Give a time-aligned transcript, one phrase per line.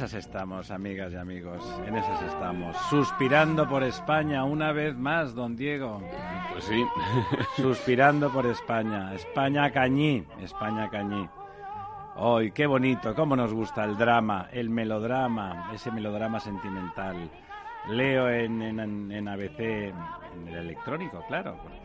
[0.00, 2.74] Esas estamos, amigas y amigos, en esas estamos.
[2.88, 6.00] Suspirando por España una vez más, don Diego.
[6.52, 6.86] Pues sí.
[7.62, 9.12] Suspirando por España.
[9.12, 11.28] España cañí, España cañí.
[12.16, 13.14] ¡Ay, qué bonito!
[13.14, 17.30] ¿Cómo nos gusta el drama, el melodrama, ese melodrama sentimental?
[17.88, 21.78] Leo en, en, en ABC, en el electrónico, claro, porque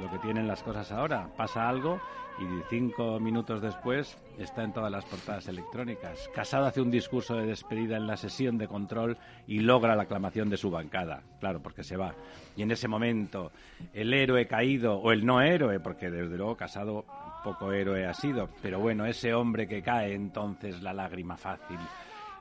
[0.00, 2.00] lo que tienen las cosas ahora, pasa algo
[2.38, 6.30] y cinco minutos después está en todas las portadas electrónicas.
[6.32, 10.48] Casado hace un discurso de despedida en la sesión de control y logra la aclamación
[10.48, 12.14] de su bancada, claro, porque se va.
[12.56, 13.50] Y en ese momento,
[13.92, 17.04] el héroe caído, o el no héroe, porque desde luego Casado
[17.42, 21.78] poco héroe ha sido, pero bueno, ese hombre que cae entonces la lágrima fácil,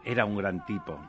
[0.06, 1.00] era un gran tipo.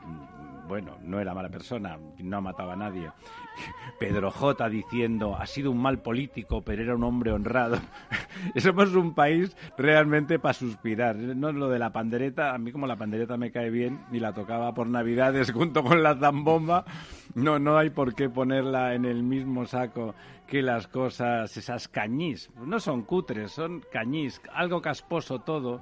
[0.69, 3.09] Bueno, no era mala persona, no mataba a nadie.
[3.99, 7.79] Pedro J diciendo, ha sido un mal político, pero era un hombre honrado.
[8.55, 11.15] Somos un país realmente para suspirar.
[11.15, 14.31] No lo de la pandereta, a mí como la pandereta me cae bien y la
[14.31, 16.85] tocaba por Navidades junto con la zambomba,
[17.33, 20.13] no, no hay por qué ponerla en el mismo saco
[20.45, 22.51] que las cosas, esas cañís.
[22.63, 25.81] No son cutres, son cañís, algo casposo todo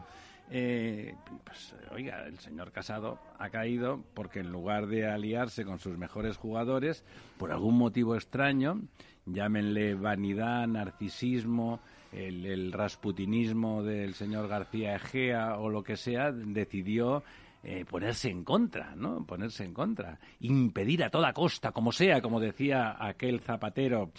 [0.50, 5.97] eh, pues oiga, el señor Casado ha caído porque en lugar de aliarse con sus
[5.97, 7.03] mejores jugadores,
[7.38, 8.81] por algún motivo extraño,
[9.25, 11.81] llámenle vanidad, narcisismo,
[12.13, 17.24] el, rasputinismo del señor García Egea o lo que sea, decidió
[17.64, 19.25] eh, ponerse en contra, ¿no?
[19.25, 20.18] Ponerse en contra.
[20.40, 24.12] Impedir a toda costa, como sea, como decía aquel zapatero,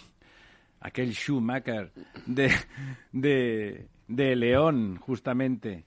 [0.79, 1.91] aquel Schumacher
[2.27, 2.51] de,
[3.11, 5.85] de, de León, justamente,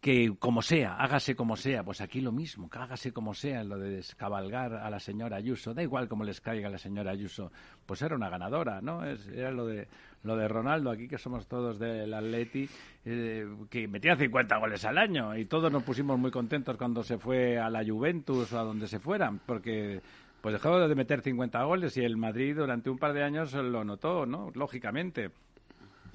[0.00, 3.78] que como sea, hágase como sea, pues aquí lo mismo, que hágase como sea, lo
[3.78, 7.52] de descabalgar a la señora Ayuso, da igual como les caiga la señora Ayuso,
[7.84, 9.04] pues era una ganadora, ¿no?
[9.04, 9.88] Es, era lo de
[10.22, 12.68] lo de Ronaldo, aquí que somos todos del Atleti,
[13.04, 17.18] eh, que metía 50 goles al año y todos nos pusimos muy contentos cuando se
[17.18, 20.00] fue a la Juventus o a donde se fueran, porque
[20.40, 23.84] pues dejó de meter 50 goles y el Madrid durante un par de años lo
[23.84, 24.50] notó, ¿no?
[24.54, 25.30] Lógicamente.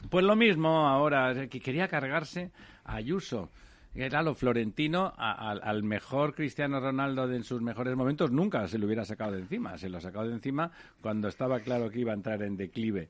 [0.09, 2.51] Pues lo mismo ahora, que quería cargarse
[2.83, 3.49] a Ayuso
[3.95, 8.85] era lo florentino al mejor Cristiano Ronaldo de en sus mejores momentos nunca se lo
[8.87, 9.77] hubiera sacado de encima.
[9.77, 13.07] Se lo ha sacado de encima cuando estaba claro que iba a entrar en declive.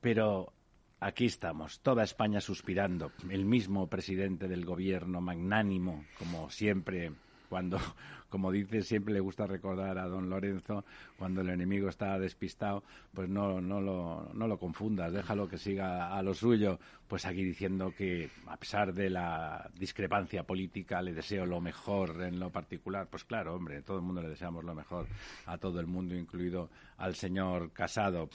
[0.00, 0.52] Pero
[0.98, 3.12] aquí estamos, toda España suspirando.
[3.30, 7.12] El mismo presidente del gobierno, magnánimo, como siempre,
[7.48, 7.78] cuando,
[8.28, 10.84] como dice, siempre le gusta recordar a don Lorenzo,
[11.18, 16.16] cuando el enemigo está despistado, pues no, no, lo, no lo confundas, déjalo que siga
[16.16, 16.78] a lo suyo.
[17.06, 22.40] Pues aquí diciendo que, a pesar de la discrepancia política, le deseo lo mejor en
[22.40, 23.06] lo particular.
[23.08, 25.06] Pues claro, hombre, todo el mundo le deseamos lo mejor
[25.46, 26.68] a todo el mundo, incluido
[26.98, 28.28] al señor Casado.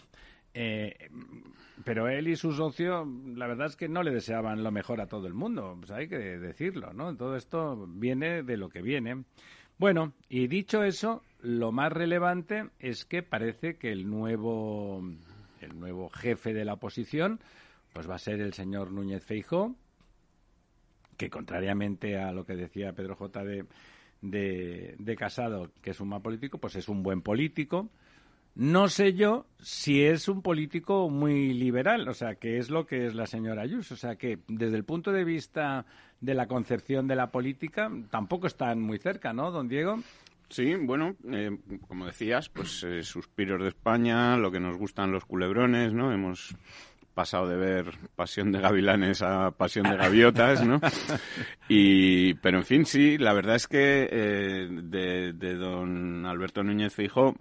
[0.53, 1.09] Eh,
[1.83, 5.07] pero él y su socio, la verdad es que no le deseaban lo mejor a
[5.07, 7.15] todo el mundo, pues hay que decirlo, ¿no?
[7.15, 9.23] Todo esto viene de lo que viene.
[9.77, 15.01] Bueno, y dicho eso, lo más relevante es que parece que el nuevo,
[15.61, 17.39] el nuevo jefe de la oposición,
[17.93, 19.75] pues va a ser el señor Núñez Feijó,
[21.17, 23.43] que contrariamente a lo que decía Pedro J.
[23.43, 23.65] de,
[24.21, 27.89] de, de Casado, que es un mal político, pues es un buen político,
[28.55, 33.05] no sé yo si es un político muy liberal, o sea, que es lo que
[33.05, 33.93] es la señora Ayuso.
[33.93, 35.85] O sea, que desde el punto de vista
[36.19, 39.99] de la concepción de la política, tampoco están muy cerca, ¿no, don Diego?
[40.49, 41.57] Sí, bueno, eh,
[41.87, 46.11] como decías, pues eh, suspiros de España, lo que nos gustan los culebrones, ¿no?
[46.11, 46.53] Hemos
[47.13, 50.79] pasado de ver Pasión de Gavilanes a Pasión de Gaviotas, ¿no?
[51.69, 56.93] Y, pero en fin, sí, la verdad es que eh, de, de don Alberto Núñez
[56.93, 57.37] Fijo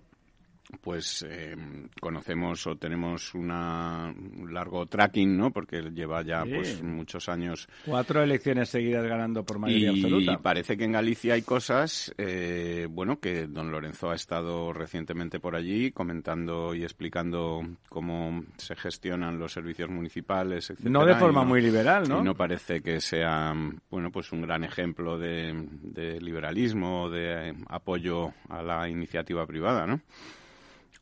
[0.81, 1.57] pues eh,
[2.01, 5.51] conocemos o tenemos una, un largo tracking, ¿no?
[5.51, 6.53] Porque lleva ya Sí.
[6.55, 10.39] pues muchos años Cuatro elecciones seguidas ganando por mayoría y absoluta.
[10.39, 15.55] parece que en Galicia hay cosas, eh, bueno, que don Lorenzo ha estado recientemente por
[15.57, 20.91] allí comentando y explicando cómo se gestionan los servicios municipales, etcétera.
[20.91, 22.21] No de y forma muy liberal, ¿no?
[22.21, 23.53] Y no parece que sea,
[23.91, 25.53] bueno, pues un gran ejemplo de,
[25.83, 30.01] de liberalismo, de apoyo a la iniciativa privada, ¿no?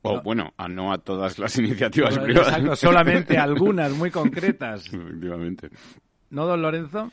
[0.03, 0.23] O, No.
[0.23, 2.79] bueno, a no a todas las iniciativas Exacto, privadas.
[2.79, 4.87] solamente algunas muy concretas.
[4.93, 5.71] Efectivamente.
[6.31, 7.11] ¿No, don Lorenzo?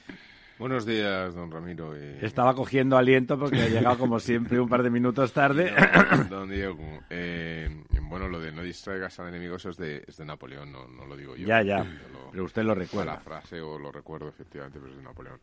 [0.57, 1.97] Buenos días, don Ramiro.
[1.97, 5.73] y- Estaba cogiendo aliento porque ha llegado, como siempre, un par de minutos tarde.
[6.11, 10.15] Don- Don Diego, eh, bueno, lo de no distraigas al enemigo eso es de, es
[10.15, 11.45] de Napoleón, no, no lo digo yo.
[11.45, 11.79] Ya, ya.
[11.83, 13.17] Yo lo- Pero usted lo la recuerda.
[13.17, 15.39] frase o lo recuerdo efectivamente, pero es de Napoleón.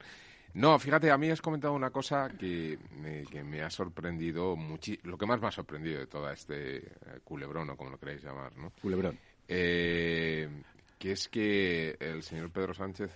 [0.54, 4.98] No, fíjate, a mí has comentado una cosa que me, que me ha sorprendido, muchi
[5.04, 6.90] lo que más me ha sorprendido de todo este eh,
[7.24, 8.72] culebrón, o como lo queráis llamar, ¿no?
[8.82, 9.18] Culebrón.
[9.48, 10.48] Eh,
[10.98, 13.10] que es que el señor Pedro Sánchez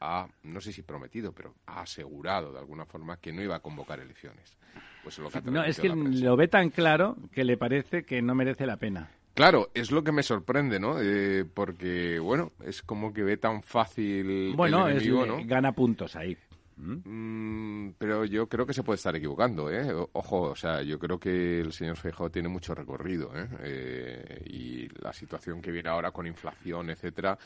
[0.00, 3.60] ha, no sé si prometido, pero ha asegurado de alguna forma que no iba a
[3.60, 4.56] convocar elecciones.
[5.02, 8.04] Pues es lo que ha No, es que lo ve tan claro que le parece
[8.04, 9.10] que no merece la pena.
[9.34, 10.96] Claro, es lo que me sorprende, ¿no?
[10.98, 15.38] Eh, porque, bueno, es como que ve tan fácil Bueno, el es, ¿no?
[15.44, 16.36] gana puntos ahí.
[16.76, 19.90] Mm, pero yo creo que se puede estar equivocando, ¿eh?
[20.12, 23.48] Ojo, o sea, yo creo que el señor Feijóo tiene mucho recorrido, ¿eh?
[23.60, 27.38] Eh, y la situación que viene ahora con inflación, etcétera,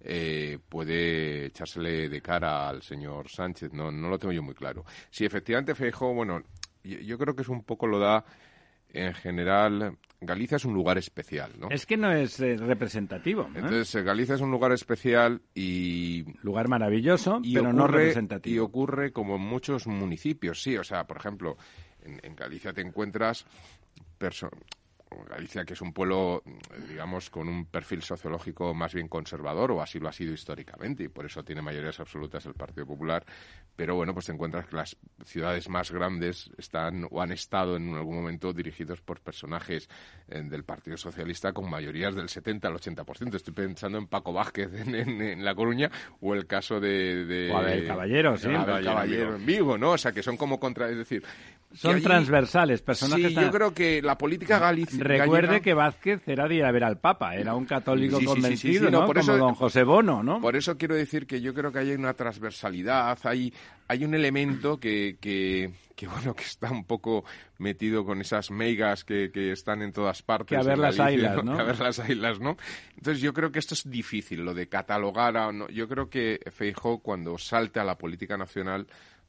[0.00, 3.72] eh, puede echársele de cara al señor Sánchez.
[3.72, 4.84] No, no lo tengo yo muy claro.
[5.10, 6.42] Si efectivamente Feijóo, bueno,
[6.84, 8.24] yo creo que es un poco lo da
[8.90, 9.98] en general.
[10.20, 11.68] Galicia es un lugar especial, ¿no?
[11.70, 13.42] Es que no es eh, representativo.
[13.42, 13.50] ¿eh?
[13.56, 18.06] Entonces, eh, Galicia es un lugar especial y Lugar maravilloso, y pero no ocurre- Y
[18.06, 18.64] representativo.
[18.64, 20.76] ocurre como en muchos municipios, sí.
[20.76, 21.56] O sea, por ejemplo,
[22.02, 23.44] en, en Galicia te encuentras
[25.28, 26.42] Galicia, que es un pueblo,
[26.88, 31.08] digamos, con un perfil sociológico más bien conservador, o así lo ha sido históricamente, y
[31.08, 33.24] por eso tiene mayorías absolutas el Partido Popular.
[33.76, 37.94] Pero bueno, pues te encuentras que las ciudades más grandes están o han estado en
[37.94, 39.88] algún momento dirigidos por personajes
[40.28, 43.34] eh, del Partido Socialista con mayorías del 70 al 80%.
[43.34, 47.24] Estoy pensando en Paco Vázquez en, en- en La Coruña o el caso de...
[47.26, 48.46] de O Abel Caballero, sí.
[48.46, 49.92] Abel Caballero Caballero en Vigo, ¿no?
[49.92, 50.88] O sea, que son como contra...
[50.90, 51.22] Es decir...
[51.74, 55.02] Son allí- transversales, personajes Sí, tan- yo creo que la política galicia...
[55.02, 58.26] Recuerde que Vázquez era de ir a ver al Papa, era un católico Sí, sí,
[58.26, 59.06] convencido, no, ¿no?
[59.06, 60.40] por Como eso- don José Bono, ¿no?
[60.40, 63.52] Por eso quiero decir que yo creo que hay una transversalidad, hay,
[63.88, 67.24] hay un elemento que, que, que, bueno, que está un poco
[67.58, 70.48] metido con esas meigas que, que están en todas partes.
[70.48, 71.56] Que a ver las Galicia, ¿no?
[71.56, 72.56] Que a ver las ailas, ¿no?
[72.96, 75.52] Entonces yo creo que esto es difícil, lo de catalogar a...
[75.52, 78.86] no- yo creo que Feijóo cuando salte a la política nacional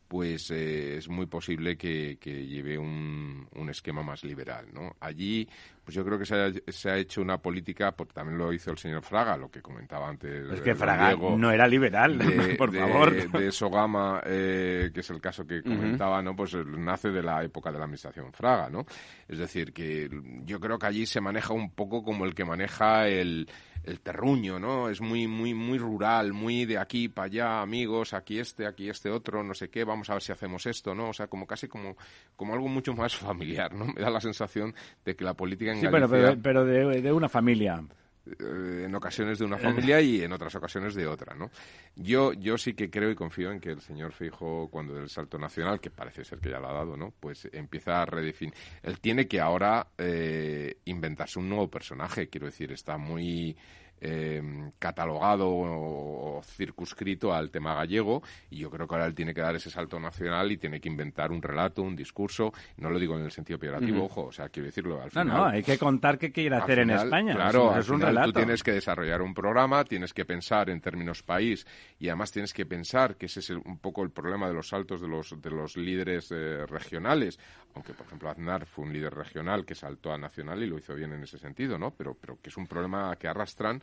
[0.08, 4.96] pues eh, es muy posible que, que lleve un, un esquema más liberal, ¿no?
[5.02, 5.48] Allí,
[5.84, 8.72] pues yo creo que se ha, se ha hecho una política, porque también lo hizo
[8.72, 10.50] el señor Fraga, lo que comentaba antes.
[10.52, 13.32] Es que Fraga Diego, no era liberal, de, por de- favor.
[13.32, 16.36] de Sogama, eh, que es el caso que comentaba, ¿no?
[16.36, 18.86] Pues eh, nace de la época de la administración Fraga, ¿no?
[19.28, 20.10] Es decir, que
[20.46, 23.50] yo creo que allí se maneja un poco como el que maneja el,
[23.88, 24.90] el terruño, ¿no?
[24.90, 29.10] Es muy, muy, muy rural, muy de aquí para allá, amigos, aquí este, aquí este
[29.10, 31.10] otro, no sé qué, vamos a ver si hacemos esto, ¿no?
[31.10, 31.96] O sea, como casi como,
[32.36, 33.86] como algo mucho más familiar, ¿no?
[33.86, 37.12] Me da la sensación de que la política en Sí, Galicia pero, pero de, de
[37.14, 37.82] una familia.
[38.26, 41.50] eh, en ocasiones de una familia y en otras ocasiones de otra, ¿no?
[41.96, 45.38] Yo, yo sí que creo y confío en que el señor Feijo, cuando del salto
[45.40, 47.14] nacional, que parece ser que ya lo ha dado, ¿no?
[47.20, 48.54] Pues empieza a redefinir.
[48.84, 53.56] Él tiene que ahora eh, inventarse un nuevo personaje, quiero decir, está muy
[54.02, 54.42] eh,
[54.80, 59.42] catalogado o, o circunscrito al tema gallego y yo creo que ahora él tiene que
[59.42, 63.18] dar ese salto nacional y tiene que inventar un relato, un discurso, no lo digo
[63.18, 65.28] en el sentido peyorativo, ojo, o sea, quiero decirlo, al No, final...
[65.28, 67.34] no, hay que contar qué quiere hacer en España.
[67.34, 68.28] Claro, es, un relato.
[68.32, 71.66] tú tienes que desarrollar un programa, tienes que pensar en términos país
[72.00, 74.68] y además tienes que pensar que ese es el- un poco el problema de los
[74.70, 77.40] saltos de los, de los líderes eh, regionales.
[77.76, 80.96] Aunque, por ejemplo, Aznar fue un líder regional que saltó a nacional y lo hizo
[80.96, 81.92] bien en ese sentido, ¿no?
[81.92, 83.82] Pero, pero que es un problema que arrastran,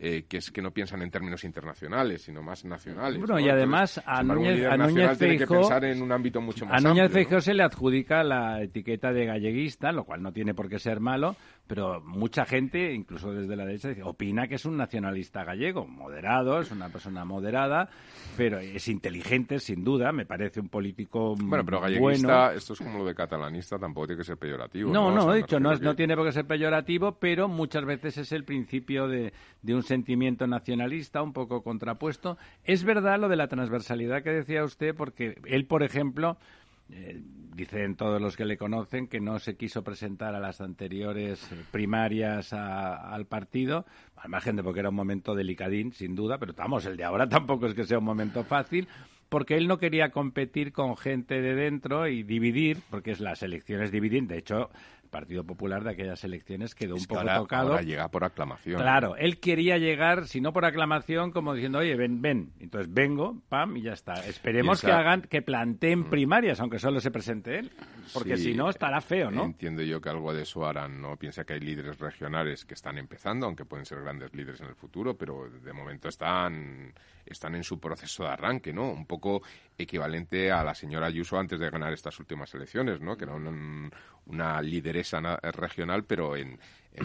[0.00, 3.18] eh, que es que no piensan en términos internacionales, sino más nacionales.
[3.18, 3.40] Bueno, ¿no?
[3.40, 6.12] y además Entonces, a Núñez- líder a Núñez nacional tiene que Feijóo- pensar en un
[6.12, 7.12] ámbito mucho más A Núñez amplio, ¿no?
[7.28, 11.00] Feijóo se le adjudica la etiqueta de galleguista, lo cual no tiene por qué ser
[11.00, 11.36] malo,
[11.66, 16.70] pero mucha gente, incluso desde la derecha, opina que es un nacionalista gallego, moderado, es
[16.70, 17.88] una persona moderada,
[18.36, 22.00] pero es inteligente, sin duda, me parece un político Bueno, pero bueno.
[22.00, 24.92] galleguista, esto es como lo de catalanista, tampoco tiene que ser peyorativo.
[24.92, 27.18] No, no, O sea, he dicho, no, es- no que- tiene por qué ser peyorativo,
[27.18, 32.38] pero muchas veces es el principio de, de un sentimiento nacionalista un poco contrapuesto.
[32.64, 36.36] Es verdad lo de la transversalidad que decía usted, porque él, por ejemplo,
[36.90, 37.20] eh,
[37.54, 42.52] dicen todos los que le conocen que no se quiso presentar a las anteriores primarias
[42.52, 43.84] al partido,
[44.16, 47.28] al margen de porque era un momento delicadín, sin duda, pero vamos, el de ahora
[47.28, 48.86] tampoco es que sea un momento fácil,
[49.28, 53.90] porque él no quería competir con gente de dentro y dividir, porque es las elecciones
[53.90, 54.26] dividir.
[54.26, 54.70] De hecho,
[55.08, 57.70] Partido Popular de aquellas elecciones quedó un poco tocado.
[57.72, 58.80] Ahora llega por aclamación.
[58.80, 62.52] Claro, él quería llegar, si no por aclamación, como diciendo, oye, ven, ven.
[62.60, 64.14] Entonces vengo, pam, y ya está.
[64.26, 66.10] Esperemos que hagan, que planteen mm.
[66.10, 67.70] primarias, aunque solo se presente él.
[68.12, 69.44] Porque si no, estará feo, ¿no?
[69.44, 71.16] Entiendo yo que algo de eso harán, ¿no?
[71.16, 74.74] Piensa que hay líderes regionales que están empezando, aunque pueden ser grandes líderes en el
[74.74, 76.92] futuro, pero de momento están
[77.30, 78.90] están en su proceso de arranque, ¿no?
[78.90, 79.42] Un poco
[79.78, 83.16] equivalente a la señora Ayuso antes de ganar estas últimas elecciones, ¿no?
[83.16, 85.20] Que era una, lideresa
[85.52, 86.58] regional, pero en,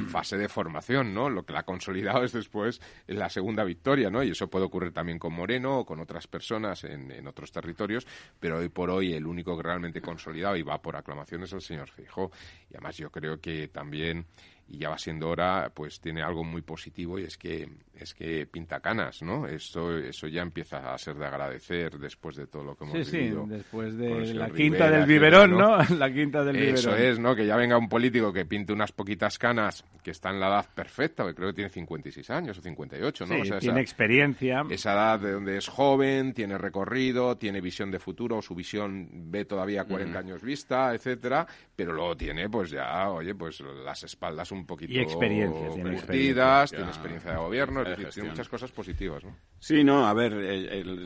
[0.08, 1.30] fase de formación, ¿no?
[1.30, 4.24] Lo que la ha consolidado es después la segunda victoria, ¿no?
[4.24, 8.08] Y eso puede ocurrir también con Moreno o con otras personas en, en otros territorios,
[8.40, 11.62] pero hoy por hoy el único que realmente consolidado y va por aclamación es el
[11.62, 12.32] señor Feijóo.
[12.72, 14.26] Y además yo creo que también
[14.68, 18.48] y ya va siendo hora, pues tiene algo muy positivo y es que es que
[18.48, 19.48] pinta canas, ¿no?
[19.48, 23.44] Eso eso ya empieza a ser de agradecer después de todo lo que hemos vivido.
[23.44, 25.78] Sí, después de la quinta del biberón, ¿no?
[25.98, 26.76] La quinta del biberón.
[26.76, 27.36] Eso es, ¿no?
[27.36, 30.66] Que ya venga un político que pinte unas poquitas canas, que está en la edad
[30.74, 33.46] perfecta, que creo que tiene 56 años o 58, ¿no?
[33.46, 34.64] Sí, tiene experiencia.
[34.70, 39.46] Esa edad de donde es joven, tiene recorrido, tiene visión de futuro, su visión ve
[39.46, 44.66] todavía 40 años vista, etcétera, pero luego tiene pues ya, oye, pues las espaldas un
[44.66, 46.66] poquito y experiencia, tiene experiencia.
[46.68, 49.36] tiene experiencia de gobierno, es decir, tiene muchas cosas positivas, ¿no?
[49.60, 50.34] Sí, no, a ver,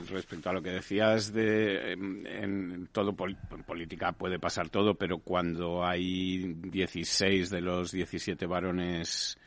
[0.10, 5.86] respecto a lo que decías de en, todo en política puede pasar todo, pero cuando
[5.86, 9.38] hay 16 de los 17 varones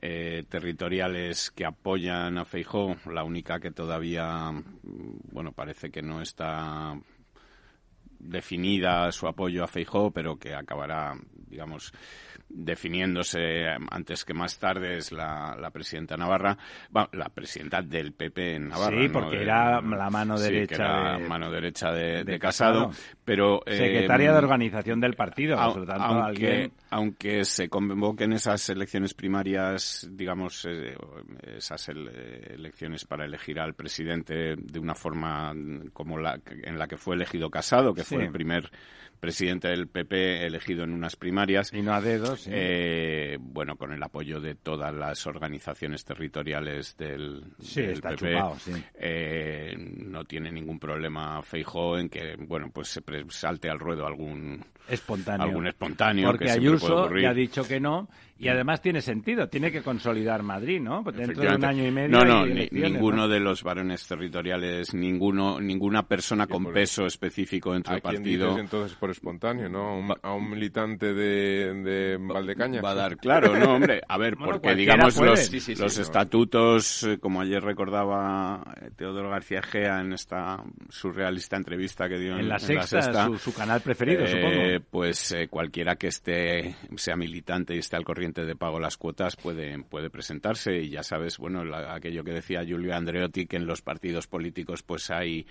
[0.00, 4.50] eh, territoriales que apoyan a Feijó, la única que todavía,
[4.82, 6.94] bueno, parece que no está
[8.18, 11.14] definida su apoyo a Feijó, pero que acabará,
[11.48, 11.92] digamos,
[12.54, 16.56] definiéndose antes que más tarde es la, la presidenta Navarra,
[17.12, 19.02] la presidenta del PP en Navarra.
[19.02, 20.78] Sí, porque era la mano derecha.
[20.78, 22.90] la mano derecha de, Casado,
[23.24, 23.62] pero...
[23.66, 30.08] Secretaria de eh, organización del partido, por tanto, aunque, aunque se convoquen esas elecciones primarias,
[30.12, 30.96] digamos, eh,
[31.56, 35.54] esas elecciones para elegir al presidente de una forma
[35.92, 38.70] como la en la que fue elegido Casado, que fue el primer
[39.24, 41.72] presidente del PP elegido en unas primarias.
[41.72, 42.46] Y no a dedos.
[42.46, 48.38] Eh, bueno, con el apoyo de todas las organizaciones territoriales del, sí, está PP.
[48.96, 54.62] Eh, no tiene ningún problema Feijó en que, bueno, pues se salte al ruedo algún
[54.86, 55.46] espontáneo.
[55.46, 59.80] Algún espontáneo Porque Ayuso ya ha dicho que no y además tiene sentido, tiene que
[59.80, 61.04] consolidar Madrid, ¿no?
[61.04, 62.08] Dentro de un año y medio.
[62.08, 68.02] No, no, ninguno de los varones territoriales, ninguno, ninguna persona con peso específico dentro del
[68.02, 68.58] partido.
[68.58, 70.14] entonces por espontáneo, ¿no?
[70.22, 72.80] A un, militante de, de Valdecaña.
[72.80, 74.00] Va a dar, claro, no, hombre.
[74.08, 80.00] A ver, porque digamos los, los estatutos, eh, como ayer recordaba eh, Teodoro García Gea
[80.00, 84.86] en esta surrealista entrevista que dio en, la, sexta, su, canal preferido, eh, supongo.
[84.90, 89.78] Pues cualquiera que esté, sea militante y esté al corriente de pago las cuotas puede,
[89.84, 94.26] puede presentarse y ya sabes, bueno, aquello que decía Julio Andreotti, que en los partidos
[94.26, 95.46] políticos pues hay,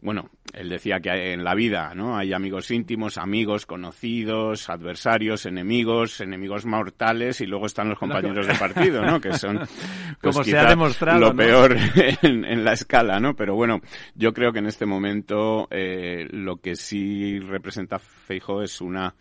[0.00, 2.16] bueno, él decía que en la vida, ¿no?
[2.16, 8.54] Hay amigos íntimos, amigos, conocidos, adversarios, enemigos, enemigos mortales y luego están los compañeros de
[8.54, 9.20] partido, ¿no?
[9.20, 9.58] Que son,
[10.20, 11.76] pues, como se ha demostrado, lo peor
[12.22, 13.34] en, la escala, ¿no?
[13.34, 13.80] Pero bueno,
[14.14, 19.14] yo creo que en este momento eh, lo que sí representa Feijo es una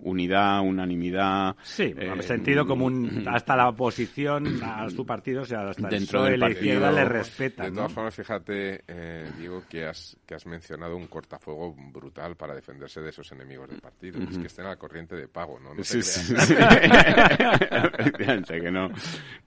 [0.00, 1.56] unidad, unanimidad.
[1.62, 6.24] Sí, en eh, sentido común, hasta la oposición a su partido, o sea, hasta dentro
[6.24, 7.64] de la izquierda le respeta.
[7.64, 12.54] De todas formas, fíjate, eh, Diego, que has, que has mencionado un cortafuego brutal para
[12.54, 14.20] defenderse de esos enemigos del partido.
[14.22, 15.70] Es que estén a la corriente de pago, ¿no?
[15.82, 16.34] sí, sí,
[18.48, 18.90] que no,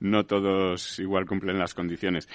[0.00, 2.28] no todos igual cumplen las condiciones.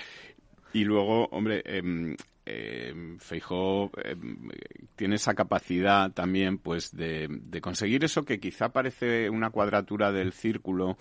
[0.74, 2.16] Y luego, hombre, eh,
[2.50, 4.50] eh, Feijó em,
[4.96, 7.28] tiene esa capacidad también, pues, de,
[7.62, 10.98] conseguir eso que quizá parece una cuadratura del círculo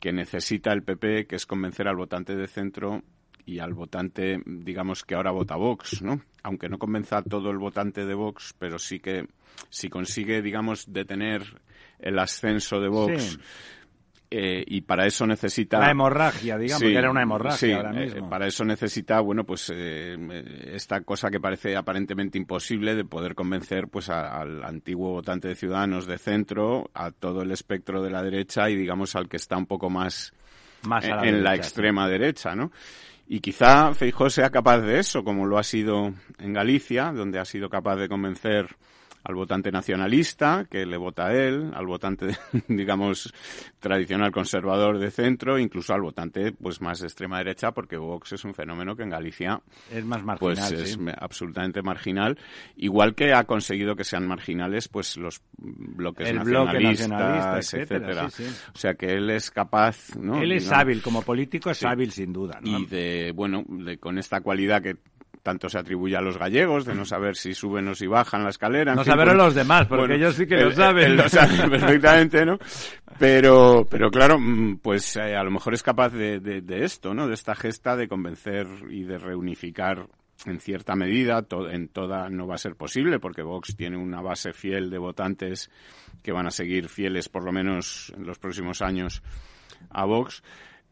[0.00, 3.02] que necesita el PP, que es convencer al votante de centro
[3.46, 6.20] y al votante, digamos, que ahora vota Vox, ¿no?
[6.42, 9.26] Aunque no convenza a todo el votante de Vox, pero sí que
[9.70, 11.60] si consigue, digamos, detener
[11.98, 13.38] el ascenso de Vox.
[14.30, 18.28] Eh, y para eso necesita la hemorragia digamos que era una hemorragia ahora eh, mismo
[18.28, 20.18] para eso necesita bueno pues eh,
[20.70, 26.06] esta cosa que parece aparentemente imposible de poder convencer pues al antiguo votante de Ciudadanos
[26.06, 29.64] de centro a todo el espectro de la derecha y digamos al que está un
[29.64, 30.34] poco más
[30.82, 31.56] Más a la en, la sí.
[31.60, 32.70] extrema derecha, ¿no?
[33.28, 37.44] Y quizá Feijóo sea capaz de eso, como lo ha sido en Galicia, donde ha
[37.44, 38.76] sido capaz de convencer
[39.28, 42.28] al votante nacionalista, que le vota a él, al votante,
[42.68, 43.32] digamos,
[43.78, 48.44] tradicional conservador de centro, incluso al votante pues más de extrema derecha, porque Vox es
[48.44, 49.60] un fenómeno que en Galicia
[49.92, 50.98] Es más pues marginal, es sí.
[50.98, 52.38] me- absolutamente marginal,
[52.76, 57.98] igual que ha conseguido que sean marginales pues los bloques El bloque nacionalistas, nacionalista, etcétera,
[58.06, 58.30] etcétera.
[58.30, 58.70] sí, sí.
[58.74, 60.40] O sea que él es capaz, ¿no?
[60.40, 62.60] Él es hábil, como político es hábil sin duda.
[62.62, 62.78] ¿no?
[62.78, 64.96] y de bueno de, con esta cualidad que
[65.42, 68.50] tanto se atribuye a los gallegos de no saber si suben o si bajan la
[68.50, 71.04] escalera No saberlo pues, los demás, porque ellos sí que lo saben.
[71.12, 72.58] él lo sabe perfectamente no
[73.18, 77.14] pero pero claro mm, pues eh, a lo mejor es capaz de, de, de esto
[77.14, 80.06] no de esta gesta de convencer y de reunificar
[80.46, 84.20] en cierta medida, to- en toda no va a ser posible porque Vox tiene una
[84.22, 85.68] base fiel de votantes
[86.22, 89.20] que van a seguir fieles por lo menos en los próximos años
[89.90, 90.42] a Vox.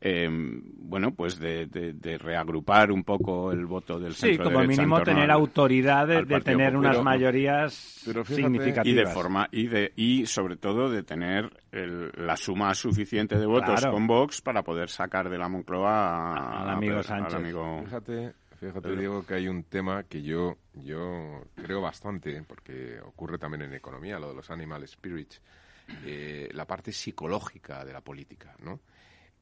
[0.01, 4.59] Eh, bueno, pues de, de- de reagrupar un poco el voto del Sí, centro como
[4.61, 6.77] derecha en mínimo tener al- autoridad de, tener Popular.
[6.77, 8.87] unas mayorías pero fíjate- significativas.
[8.87, 13.47] y de forma y de y sobre todo de tener el- la suma suficiente de
[13.47, 13.93] votos Claro.
[13.95, 15.91] con Vox para poder sacar de la Moncloa
[16.35, 17.35] a- Al amigo a- al Sánchez.
[17.35, 18.97] amigo- Fíjate, fíjate.
[18.97, 24.19] Diego, que hay un tema que yo, yo creo bastante, porque ocurre también en economía,
[24.19, 25.41] lo de los animal spirits,
[26.05, 28.81] eh, la parte psicológica de la política, ¿no?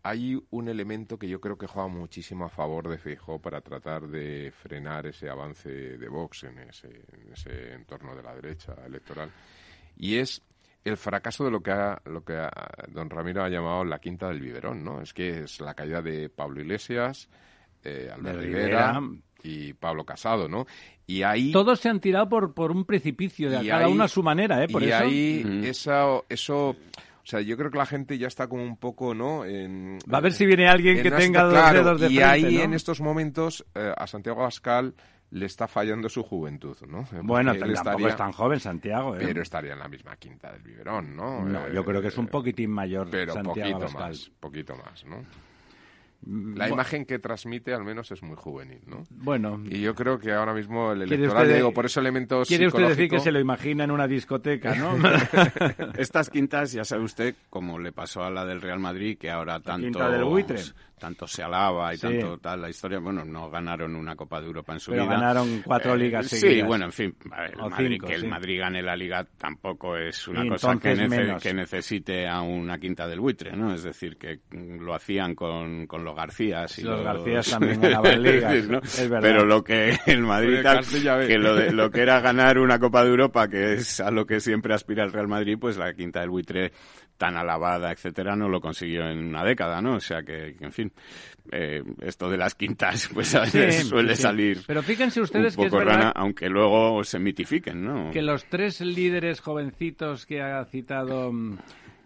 [0.07, 4.07] Hay un elemento que yo creo que juega muchísimo a favor de Feijóo para tratar
[4.07, 9.31] de frenar ese avance de Vox en ese, en ese entorno de la derecha electoral,
[9.97, 10.43] y es
[10.85, 12.51] el fracaso de lo que ha, lo que ha-
[12.89, 15.01] don Ramiro ha llamado la quinta del biberón, ¿no?
[15.01, 17.31] Es que es la caída de Pablo Iglesias,
[17.83, 19.01] eh, Albert De Rivera, Rivera.
[19.43, 20.67] y Pablo Casado, ¿no?
[21.07, 24.09] Y ahí Todos se han tirado por, por un precipicio, de cada ahí- uno a
[24.09, 24.69] su manera, ¿eh?
[24.69, 24.97] Por y eso.
[25.05, 26.77] ahí esa, eso,
[27.25, 29.45] o sea, yo creo que la gente ya está como un poco, ¿no?
[29.47, 32.17] En, Va a ver si viene alguien en que tenga dos claro, dedos de y
[32.17, 32.63] frente, ahí ¿no?
[32.65, 34.95] en estos momentos eh, a Santiago Abascal
[35.31, 37.09] le está fallando su juventud, ¿no?
[37.23, 39.21] Bueno, Porque él tampoco estaría- es tan joven Santiago, ¿eh?
[39.25, 41.43] pero estaría en la misma quinta del biberón, ¿no?
[41.45, 44.09] No, yo Eh, creo que es un poquitín mayor pero Santiago poquito Abascal.
[44.11, 45.17] más, poquito más, ¿no?
[46.27, 49.05] Mm, La imagen que transmite al menos es muy juvenil, ¿no?
[49.11, 52.49] Bueno, Y yo creo que ahora mismo el ¿Quiere electoral, usted- digo, por esos elementos
[52.49, 54.95] quiere usted decir que se lo imagina en una discoteca, ¿no?
[55.99, 59.61] Estas quintas, ya sabe usted, como le pasó a la del Real Madrid, que ahora
[59.61, 60.61] tanto, quinta del buitre.
[60.99, 62.03] Tanto se alaba y Sí.
[62.07, 62.99] tanto tal la historia.
[62.99, 65.15] Bueno, no ganaron una Copa de Europa en su Pero vida.
[65.15, 66.67] ganaron cuatro ligas Sí, seguidas.
[66.69, 68.27] bueno, en fin, a ver, el O Madrid, cinco, que el sí.
[68.27, 73.07] Madrid gane la liga tampoco es una Y cosa que, nece- necesite a una quinta
[73.07, 73.75] del buitre, ¿no?
[73.75, 76.79] Es decir, que lo hacían con, con los Garcías.
[76.79, 78.79] Y Los Garcías también ganaban ligas, ¿no?
[78.79, 79.21] es verdad.
[79.29, 80.85] Pero lo que el Madrid tal,
[81.27, 84.27] que lo, de- lo que era ganar una Copa de Europa, que es a lo
[84.27, 86.73] que siempre aspira el Real Madrid, pues la quinta del buitre
[87.17, 89.95] tan alabada, etcétera, no lo consiguió en una década, ¿no?
[89.97, 90.84] O sea que, que, en fin,
[91.53, 94.23] eh, esto de las quintas, pues a veces Sí, suele sí.
[94.23, 98.11] salir Pero fíjense un ustedes que es poco verdad rana, aunque luego se mitifiquen, ¿no?
[98.11, 101.59] que los tres líderes jovencitos que ha citado mm,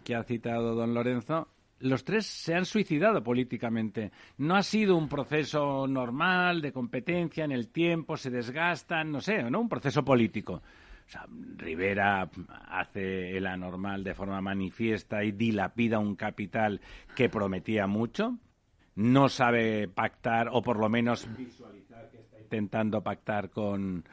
[0.03, 1.47] que ha citado don Lorenzo
[1.81, 4.11] los tres se han suicidado políticamente.
[4.37, 9.43] No ha sido un proceso normal de competencia en el tiempo, se desgastan, no sé,
[9.43, 9.61] ¿no?
[9.61, 10.55] Un proceso político.
[10.55, 11.25] O sea,
[11.57, 12.29] Rivera
[12.67, 16.81] hace el anormal de forma manifiesta y dilapida un capital
[17.15, 18.37] que prometía mucho.
[18.95, 24.03] No sabe pactar, o por lo menos visualizar que está intentando pactar con,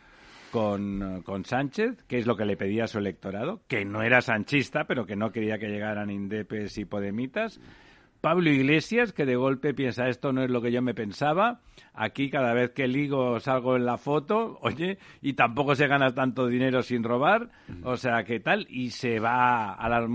[0.50, 4.20] con, con Sánchez, que es lo que le pedía a su electorado, que no era
[4.20, 7.60] sanchista, pero que no quería que llegaran indepes y podemitas.
[8.26, 11.60] Pablo Iglesias, que de golpe piensa, esto no es lo que yo me pensaba.
[11.94, 16.48] Aquí cada vez que ligo salgo en la foto, oye, y tampoco se gana tanto
[16.48, 17.50] dinero sin robar.
[17.84, 18.66] O sea, ¿qué tal?
[18.68, 20.10] Y se va a las,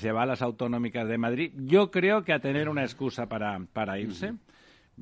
[0.00, 1.52] se va a las autonómicas de Madrid.
[1.54, 4.32] Yo creo que a tener una excusa para, para irse.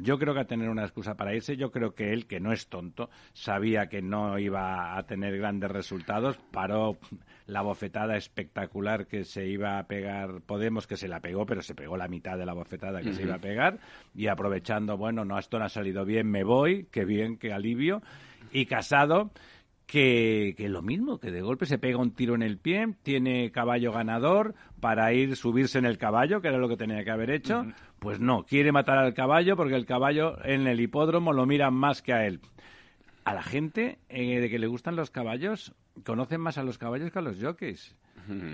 [0.01, 2.53] Yo creo que a tener una excusa para irse, yo creo que él, que no
[2.53, 6.99] es tonto, sabía que no iba a tener grandes resultados, paró
[7.47, 11.75] la bofetada espectacular que se iba a pegar Podemos, que se la pegó, pero se
[11.75, 13.81] pegó la mitad de la bofetada que se iba a pegar,
[14.15, 18.01] y aprovechando, bueno, no, esto no ha salido bien, me voy, qué bien, qué alivio,
[18.53, 19.33] y Casado,
[19.89, 23.51] que, que lo mismo, que de golpe se pega un tiro en el pie, tiene
[23.51, 27.31] caballo ganador para ir subirse en el caballo, que era lo que tenía que haber
[27.31, 27.65] hecho,
[27.99, 32.03] pues no, quiere matar al caballo porque el caballo en el hipódromo lo miran más
[32.03, 32.41] que a él.
[33.25, 35.75] A la gente eh, de que le gustan los caballos,
[36.05, 37.97] conocen más a los caballos que a los jockeys.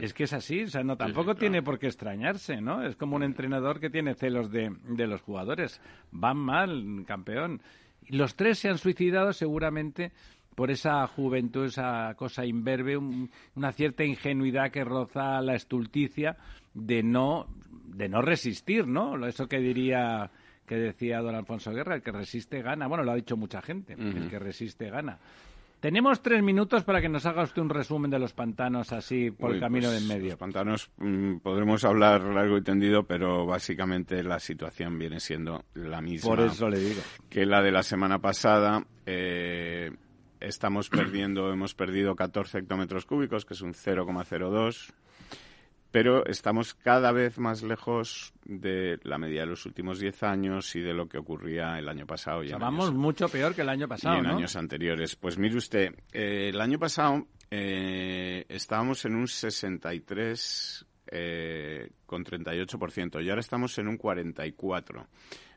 [0.00, 2.86] Es que es así, o sea, no tampoco tiene por qué extrañarse, ¿no?
[2.86, 5.80] Es como un entrenador que tiene celos de, de los jugadores.
[6.12, 7.60] Van mal, campeón.
[8.06, 10.12] Los tres se han suicidado seguramente
[10.54, 16.36] por esa juventud, esa cosa imberbe, una cierta ingenuidad que roza la estulticia
[16.74, 17.46] de no,
[17.86, 19.26] de no resistir, ¿no?
[19.26, 20.30] Eso que diría
[20.66, 22.86] que decía don Alfonso Guerra, el que resiste gana.
[22.86, 25.18] Bueno, lo ha dicho mucha gente, el que resiste gana.
[25.84, 29.52] Tenemos tres minutos para que nos haga usted un resumen de los pantanos así por
[29.52, 30.30] el camino pues de en medio.
[30.30, 36.00] Los pantanos mm, podremos hablar largo y tendido, pero básicamente la situación viene siendo la
[36.00, 36.30] misma.
[36.30, 37.02] Por eso le digo.
[37.28, 38.82] Que la de la semana pasada.
[39.04, 39.90] Eh,
[40.46, 44.92] estamos perdiendo, hemos perdido 14 hectómetros cúbicos, que es un 0,02
[45.94, 50.80] pero estamos cada vez más lejos de la media de los últimos 10 años y
[50.80, 52.42] de lo que ocurría el año pasado.
[52.42, 55.14] Y vamos mucho peor que el año pasado, y en años anteriores.
[55.14, 63.24] Pues mire usted, eh, el año pasado eh, estábamos en un 63 eh, con 38%
[63.24, 65.06] y ahora estamos en un 44.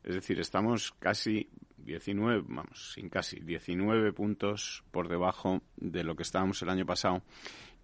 [0.04, 1.50] Es decir, estamos casi
[1.88, 7.24] 19, vamos, sin casi 19 puntos por debajo de lo que estábamos el año pasado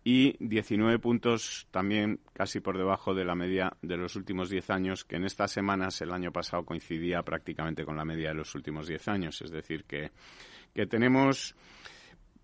[0.03, 5.05] y 19 puntos también casi por debajo de la media de los últimos 10 años,
[5.05, 8.87] que en estas semanas el año pasado coincidía prácticamente con la media de los últimos
[8.87, 9.41] 10 años.
[9.41, 10.11] Es decir, que,
[10.73, 11.55] que tenemos,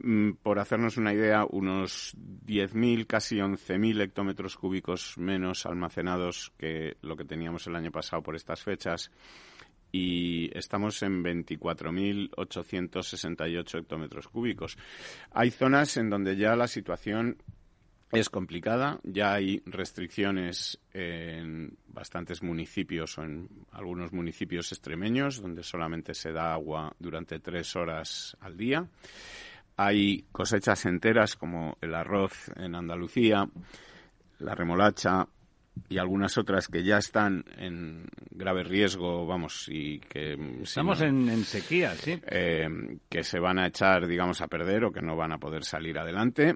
[0.02, 7.18] mm, por hacernos una idea, unos 10.000, casi 11.000 hectómetros cúbicos menos almacenados que lo
[7.18, 9.12] que teníamos el año pasado por estas fechas
[9.92, 14.76] y estamos en 24.868 hectómetros cúbicos.
[15.32, 17.38] Hay zonas en donde ya la situación
[18.12, 26.14] es complicada, ya hay restricciones en bastantes municipios o en algunos municipios extremeños donde solamente
[26.16, 28.88] se da agua durante tres horas al día.
[29.78, 33.48] Hay cosechas enteras como el arroz en Andalucía,
[34.40, 35.28] la remolacha,
[35.88, 40.38] y algunas otras que ya están en grave riesgo, vamos, y que...
[40.62, 42.20] Estamos en, sequía, sí.
[42.28, 45.64] Eh, que se van a echar, digamos, a perder o que no van a poder
[45.64, 46.56] salir adelante.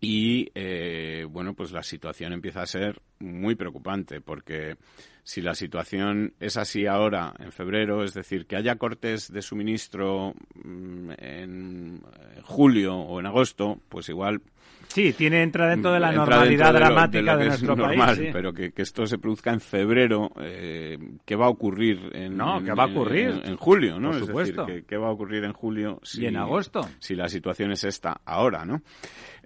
[0.00, 4.76] Y, eh, bueno, pues la situación empieza a ser muy preocupante porque
[5.22, 10.34] si la situación es así ahora, en febrero, es decir, que haya cortes de suministro
[10.62, 12.02] mm, en
[12.42, 14.42] julio o en agosto, pues igual
[14.88, 18.30] Sí, tiene entra dentro de la normalidad dramática de, nuestro país.
[18.32, 22.72] Pero que, esto se produzca en febrero, eh, ¿qué va a ocurrir en, no, ¿qué
[22.72, 23.42] va a ocurrir?
[23.44, 24.10] En, julio, ¿no?
[24.10, 24.66] Por supuesto.
[24.86, 26.80] ¿qué, va a ocurrir en julio si, y en agosto?
[26.98, 28.82] Si la situación es esta ahora, ¿no?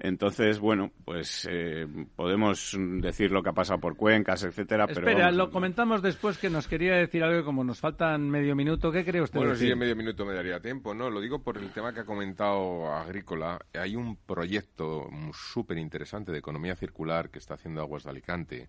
[0.00, 5.00] Entonces, bueno, pues eh, podemos decir lo que ha pasado por cuencas, etcétera, pero...
[5.00, 8.92] Espera, lo comentamos después que nos quería decir algo como nos faltan medio minuto.
[8.92, 9.38] ¿Qué cree usted?
[9.38, 11.10] Bueno, sí, en medio minuto me daría tiempo, ¿no?
[11.10, 13.58] Lo digo por el tema que ha comentado Agrícola.
[13.74, 18.68] Hay un proyecto súper interesante de economía circular que está haciendo Aguas de Alicante,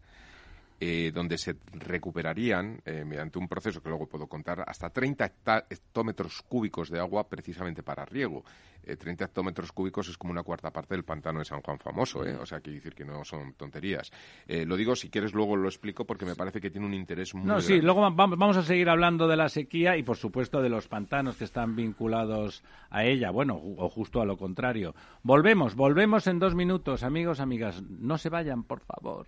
[0.82, 5.26] eh, donde se recuperarían, eh, mediante un proceso que luego puedo contar, hasta 30
[5.70, 8.46] hectómetros cúbicos de agua precisamente para riego.
[8.86, 12.26] 30 eh, hectómetros cúbicos es como una cuarta parte del pantano de San Juan famoso,
[12.26, 12.34] ¿eh?
[12.36, 14.10] o sea, quiere decir que no son tonterías.
[14.48, 17.46] lo digo, si quieres luego lo explico porque me parece que tiene un interés muy
[17.46, 20.88] No, sí, luego vamos a seguir hablando de la sequía y, por supuesto, de los
[20.88, 24.96] pantanos que están vinculados a ella, bueno, o justo a lo contrario.
[25.24, 27.84] Volvemos, volvemos en dos minutos, amigos, amigas.
[27.84, 29.28] No se vayan, por favor.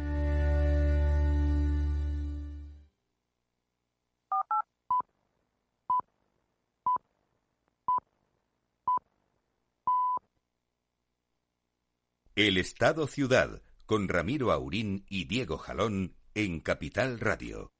[12.47, 17.71] El Estado Ciudad, con Ramiro Aurín y Diego Jalón, en Capital Radio.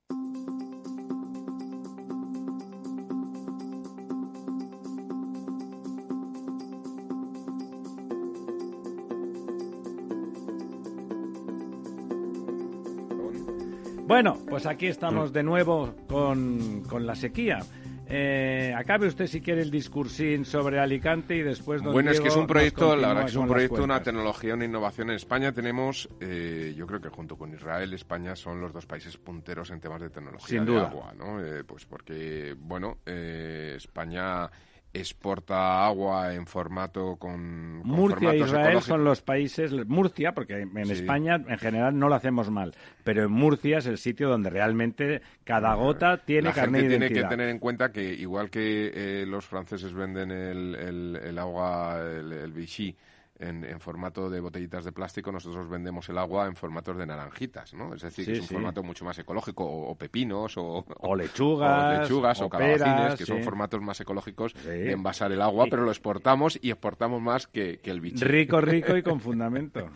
[14.05, 17.65] Bueno, pues aquí estamos de nuevo con, con la sequía.
[18.13, 22.27] Eh, acabe usted si quiere el discursín sobre Alicante y después don Bueno, es que
[22.27, 25.11] es un proyecto, la verdad que es un proyecto, una tecnología, una innovación.
[25.11, 29.15] En España tenemos, eh, yo creo que junto con Israel, España son los dos países
[29.15, 30.87] punteros en temas de tecnología Sin de duda.
[30.89, 31.41] agua, ¿no?
[31.41, 34.49] Eh, pues porque, bueno, eh, España
[34.93, 38.85] exporta agua en formato con, con Murcia e Israel ecológicos.
[38.85, 40.91] son los países, Murcia, porque en Sí.
[40.93, 42.73] España en general no lo hacemos mal,
[43.03, 46.99] pero en Murcia es el sitio donde realmente cada gota tiene la carne gente de
[47.07, 51.37] tiene que tener en cuenta que igual que eh, los franceses venden el, el- el
[51.37, 52.95] agua, el, el Vichy,
[53.41, 57.73] en, en formato de botellitas de plástico, nosotros vendemos el agua en formatos de naranjitas,
[57.73, 57.93] ¿no?
[57.93, 58.53] Es decir, Sí, que es un sí.
[58.53, 63.25] formato mucho más ecológico, o, o pepinos, o, O lechugas, o, lechugas, o, calabacines, que
[63.25, 67.79] son formatos más ecológicos de envasar el agua, pero lo exportamos y exportamos más que,
[67.79, 68.23] que el Vichy.
[68.23, 69.89] Rico, rico y con fundamento.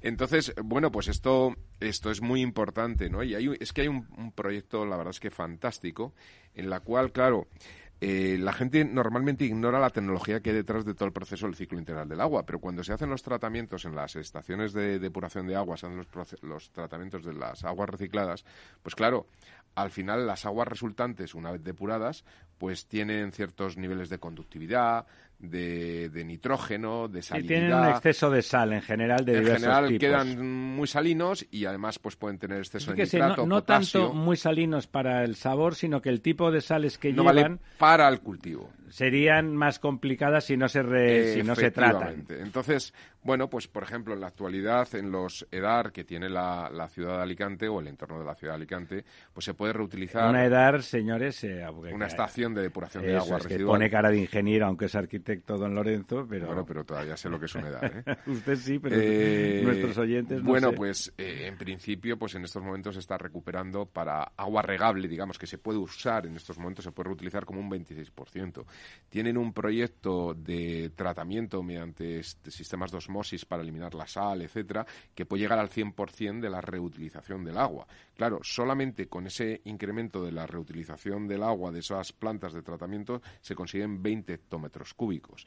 [0.00, 3.22] Entonces, bueno, pues esto, esto es muy importante, ¿no?
[3.22, 6.12] Y hay, es que hay un, un proyecto, la verdad es que fantástico,
[6.54, 7.46] en la cual, claro,
[8.06, 11.54] eh, la gente normalmente ignora la tecnología que hay detrás de todo el proceso del
[11.54, 15.46] ciclo integral del agua, pero cuando se hacen los tratamientos en las estaciones de depuración
[15.46, 18.44] de agua, se hacen los, los tratamientos de las aguas recicladas,
[18.82, 19.26] pues claro,
[19.74, 22.26] al final las aguas resultantes, una vez depuradas,
[22.58, 25.06] pues tienen ciertos niveles de conductividad,
[25.50, 27.48] de, de nitrógeno, de Y salinidad.
[27.60, 30.00] tienen un exceso de sal en general de en diversos general tipos.
[30.00, 34.00] quedan muy salinos y además pues pueden tener exceso de Fíjese, nitrato, no, no potasio.
[34.08, 37.34] tanto muy salinos para el sabor, sino que el tipo de sales que no llevan
[37.56, 38.70] vale para el cultivo.
[38.88, 42.24] serían más complicadas si no se re- si no se tratan.
[42.28, 42.92] Entonces,
[43.24, 47.16] bueno, pues por ejemplo, en la actualidad, en los EDAR que tiene la, la ciudad
[47.16, 50.44] de Alicante o el entorno de la ciudad de Alicante, pues se puede reutilizar Una
[50.44, 54.66] edad, señores, eh, una estación de depuración de agua es que pone cara de ingeniero,
[54.66, 58.04] aunque es arquitecto don Lorenzo, pero, Bueno, pero todavía sé lo que es una EDAR,
[58.06, 58.16] ¿eh?
[58.30, 60.76] usted sí, pero Eh, nuestros oyentes no Bueno, sé.
[60.76, 65.38] pues eh, en principio, pues en estos momentos se está recuperando para agua regable, digamos,
[65.38, 68.64] que se puede usar en estos momentos, se puede reutilizar como un 26%.
[69.08, 72.98] Tienen un proyecto de tratamiento mediante este- sistemas de
[73.48, 77.86] para eliminar la sal, etcétera, que puede llegar al 100% de la reutilización del agua.
[78.16, 83.22] Claro, solamente con ese incremento de la reutilización del agua de esas plantas de tratamiento
[83.40, 85.46] se consiguen 20 hectómetros cúbicos.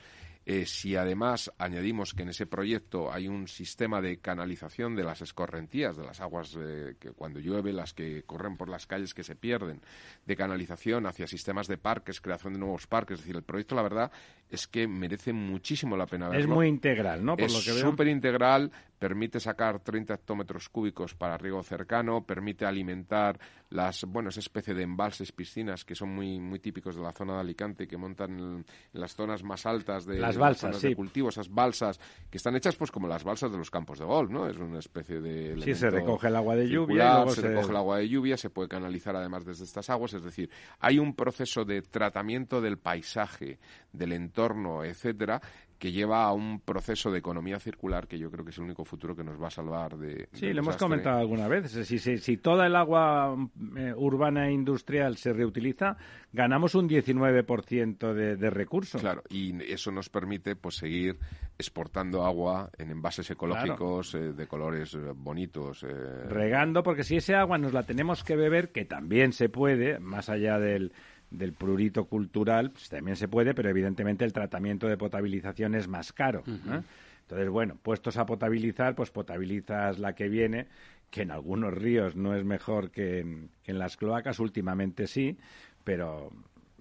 [0.49, 5.21] Eh, si además añadimos que en ese proyecto hay un sistema de canalización de las
[5.21, 9.23] escorrentías, de las aguas eh, que cuando llueve, las que corren por las calles que
[9.23, 9.81] se pierden,
[10.25, 13.81] de canalización hacia sistemas de parques, creación de nuevos parques, es decir, el proyecto la
[13.81, 14.11] verdad
[14.49, 16.41] es que merece muchísimo la pena verlo.
[16.41, 17.35] es muy integral, ¿no?
[17.35, 24.05] Por es súper integral, permite sacar 30 hectómetros cúbicos para riego cercano, permite alimentar las,
[24.05, 27.39] bueno, esa especie de embalses, piscinas que son muy, muy típicos de la zona de
[27.41, 30.87] Alicante, que montan en, las zonas más altas de Las balsas, zonas sí.
[30.89, 34.05] de cultivo, esas balsas que están hechas pues como las balsas de los campos de
[34.05, 34.47] golf, ¿no?
[34.47, 37.41] Es una especie de Sí, se recoge el agua de lluvia y circular, luego se
[37.41, 40.49] se- recoge el agua de lluvia, se puede canalizar además desde estas aguas, es decir,
[40.79, 43.59] hay un proceso de tratamiento del paisaje,
[43.91, 44.36] del entorno,
[44.85, 45.41] etcétera,
[45.77, 48.83] que lleva a un proceso de economía circular que yo creo que es el único
[48.83, 50.27] futuro que nos va a salvar de.
[50.33, 51.71] Sí, lo hemos comentado alguna vez.
[51.71, 53.35] Si, si, si toda el agua
[53.75, 55.97] eh, urbana e industrial se reutiliza,
[56.33, 58.99] ganamos un 19% de, de recursos.
[58.99, 61.19] Claro, y eso nos permite pues seguir
[61.57, 65.85] exportando agua en envases ecológicos eh, de colores eh, bonitos.
[66.27, 70.29] regando, porque si ese agua nos la tenemos que beber, que también se puede, más
[70.29, 70.91] allá del,
[71.29, 76.13] del prurito cultural, pues también se puede, pero evidentemente el tratamiento de potabilización es más
[76.13, 76.43] caro.
[76.45, 80.67] Entonces, bueno, puestos a potabilizar, pues potabilizas la que viene,
[81.09, 85.37] que en algunos ríos no es mejor que en, que en las cloacas, últimamente sí,
[85.83, 86.31] pero...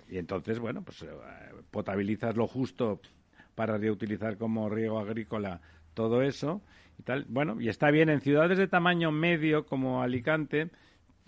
[0.08, 1.08] Y entonces, bueno, pues eh,
[1.72, 3.00] potabilizas lo justo
[3.56, 5.60] para reutilizar como riego agrícola
[5.94, 6.62] todo eso
[6.96, 7.26] y tal.
[7.28, 10.70] Bueno, y está bien en ciudades de tamaño medio como Alicante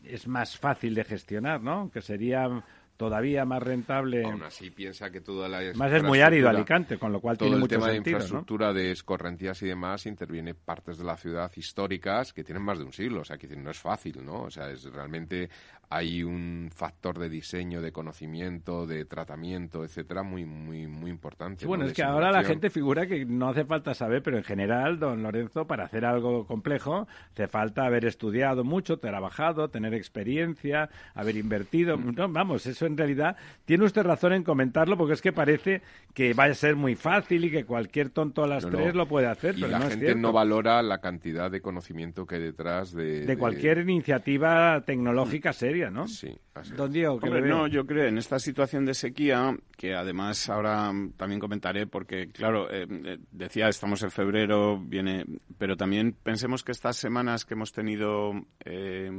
[0.05, 1.91] es más fácil de gestionar, ¿no?
[1.91, 2.63] Que sería
[2.99, 4.25] todavía más rentable.
[4.25, 7.47] Aún así piensa que toda la Más es muy árido Alicante, con lo cual todo
[7.47, 8.25] tiene el mucho tema de sentido, ¿no?
[8.25, 12.85] infraestructura de escorrentías y demás interviene partes de la ciudad históricas que tienen más de
[12.85, 14.43] un siglo, o sea, que no es fácil, ¿no?
[14.43, 15.49] O sea, es realmente
[15.91, 21.61] hay un factor de diseño, de conocimiento, de tratamiento, etcétera, muy muy muy importante.
[21.61, 21.91] Sí, bueno, ¿no?
[21.91, 24.99] es De que ahora la gente figura que no hace falta saber, pero en general,
[24.99, 31.37] don Lorenzo, para hacer algo complejo, hace falta haber estudiado mucho, trabajado, tener experiencia, haber
[31.37, 31.97] invertido.
[31.97, 32.15] Mm.
[32.17, 35.83] No, vamos, eso en realidad tiene usted razón en comentarlo porque es que parece
[36.15, 38.79] que va a ser muy fácil y que cualquier tonto a las No, no.
[38.79, 42.27] tres lo puede hacer, y pero la no gente no valora la cantidad de conocimiento
[42.27, 46.09] que hay detrás de, de cualquier iniciativa tecnológica seria, ¿no?
[46.09, 46.77] Sí, así es.
[46.77, 50.91] Don Diego, que Hombre, no, yo creo en esta situación de sequía, que además ahora
[51.17, 55.25] también comentaré, porque claro, eh, eh, decía, estamos en febrero, viene,
[55.59, 58.33] pero también pensemos que estas semanas que hemos tenido,
[58.65, 59.11] eh,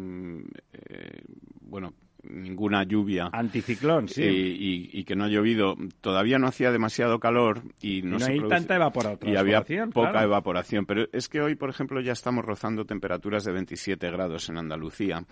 [0.74, 1.22] eh,
[1.62, 3.30] bueno, ninguna lluvia.
[3.32, 4.24] Anticiclón, sí.
[4.24, 8.20] Y, y- y que no ha llovido, todavía no hacía demasiado calor y no, no
[8.20, 10.22] se hay produce- tanta evapora- y había poca claro.
[10.28, 10.86] evaporación.
[10.86, 15.24] Pero es que hoy, por ejemplo, ya estamos rozando temperaturas de 27 grados en Andalucía.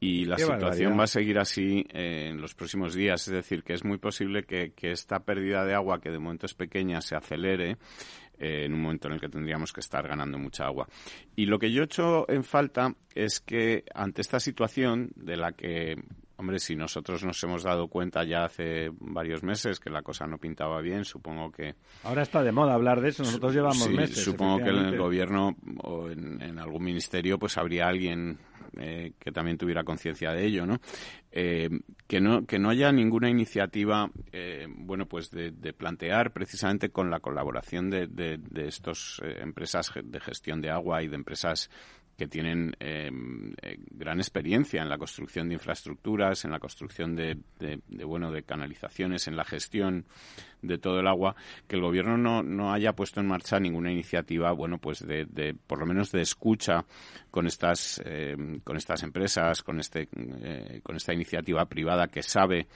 [0.00, 0.98] Y la Qué situación barbaridad.
[0.98, 3.26] va a seguir así eh, en los próximos días.
[3.28, 6.44] Es decir, que es muy posible que, que esta pérdida de agua, que de momento
[6.46, 7.78] es pequeña, se acelere
[8.38, 10.88] eh, en un momento en el que tendríamos que estar ganando mucha agua.
[11.36, 15.96] Y lo que yo echo en falta es que ante esta situación de la que,
[16.36, 20.38] hombre, si nosotros nos hemos dado cuenta ya hace varios meses que la cosa no
[20.38, 24.24] pintaba bien, supongo que Ahora está de moda hablar de eso, nosotros llevamos Sí, meses.
[24.24, 28.38] Supongo que en el gobierno o en, en algún ministerio pues habría alguien
[28.76, 30.80] eh, que también tuviera conciencia de ello, ¿no?
[31.30, 31.68] Eh,
[32.08, 37.10] que no que no haya ninguna iniciativa, eh, bueno, pues de, de plantear precisamente con
[37.10, 41.70] la colaboración de, de, de estos eh, empresas de gestión de agua y de empresas
[42.16, 43.10] que tienen eh,
[43.62, 48.30] eh, gran experiencia en la construcción de infraestructuras, en la construcción de, de- de, bueno
[48.30, 50.04] de canalizaciones, en la gestión
[50.62, 51.34] de todo el agua,
[51.66, 55.54] que el gobierno no, no haya puesto en marcha ninguna iniciativa, bueno, pues de, de
[55.54, 56.84] por lo menos de escucha
[57.30, 62.66] con estas eh, con estas empresas, con este eh, con esta iniciativa privada que sabe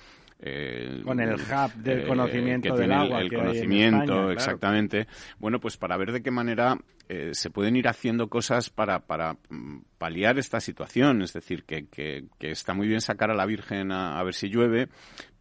[0.41, 4.31] eh, Con el hub del conocimiento que del tiene agua el, que conocimiento España, claro.
[4.31, 5.07] exactamente
[5.39, 9.37] bueno pues para ver de qué manera eh, se pueden ir haciendo cosas para para
[9.49, 13.47] mm, paliar esta situación es decir que, que, que está muy bien sacar a la
[13.47, 14.89] Virgen a, a ver si llueve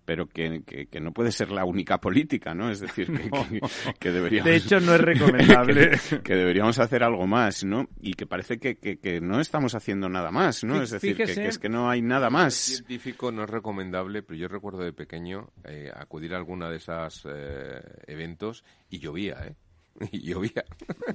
[0.08, 2.72] pero que, que, que no puede ser la única política, ¿no?
[2.72, 4.46] Es decir, que, que, que deberíamos...
[4.50, 6.00] De hecho, no es recomendable.
[6.10, 7.90] que, que deberíamos hacer algo más, ¿no?
[8.00, 10.76] Y que parece que, que, que no estamos haciendo nada más, ¿no?
[10.78, 12.54] Fí- Es decir, que, es que no hay nada más.
[12.54, 17.28] científico no es recomendable, pero yo recuerdo de pequeño eh, acudir a alguna de esas
[17.30, 19.56] eh, eventos y llovía, ¿eh?
[20.14, 20.64] Y llovía.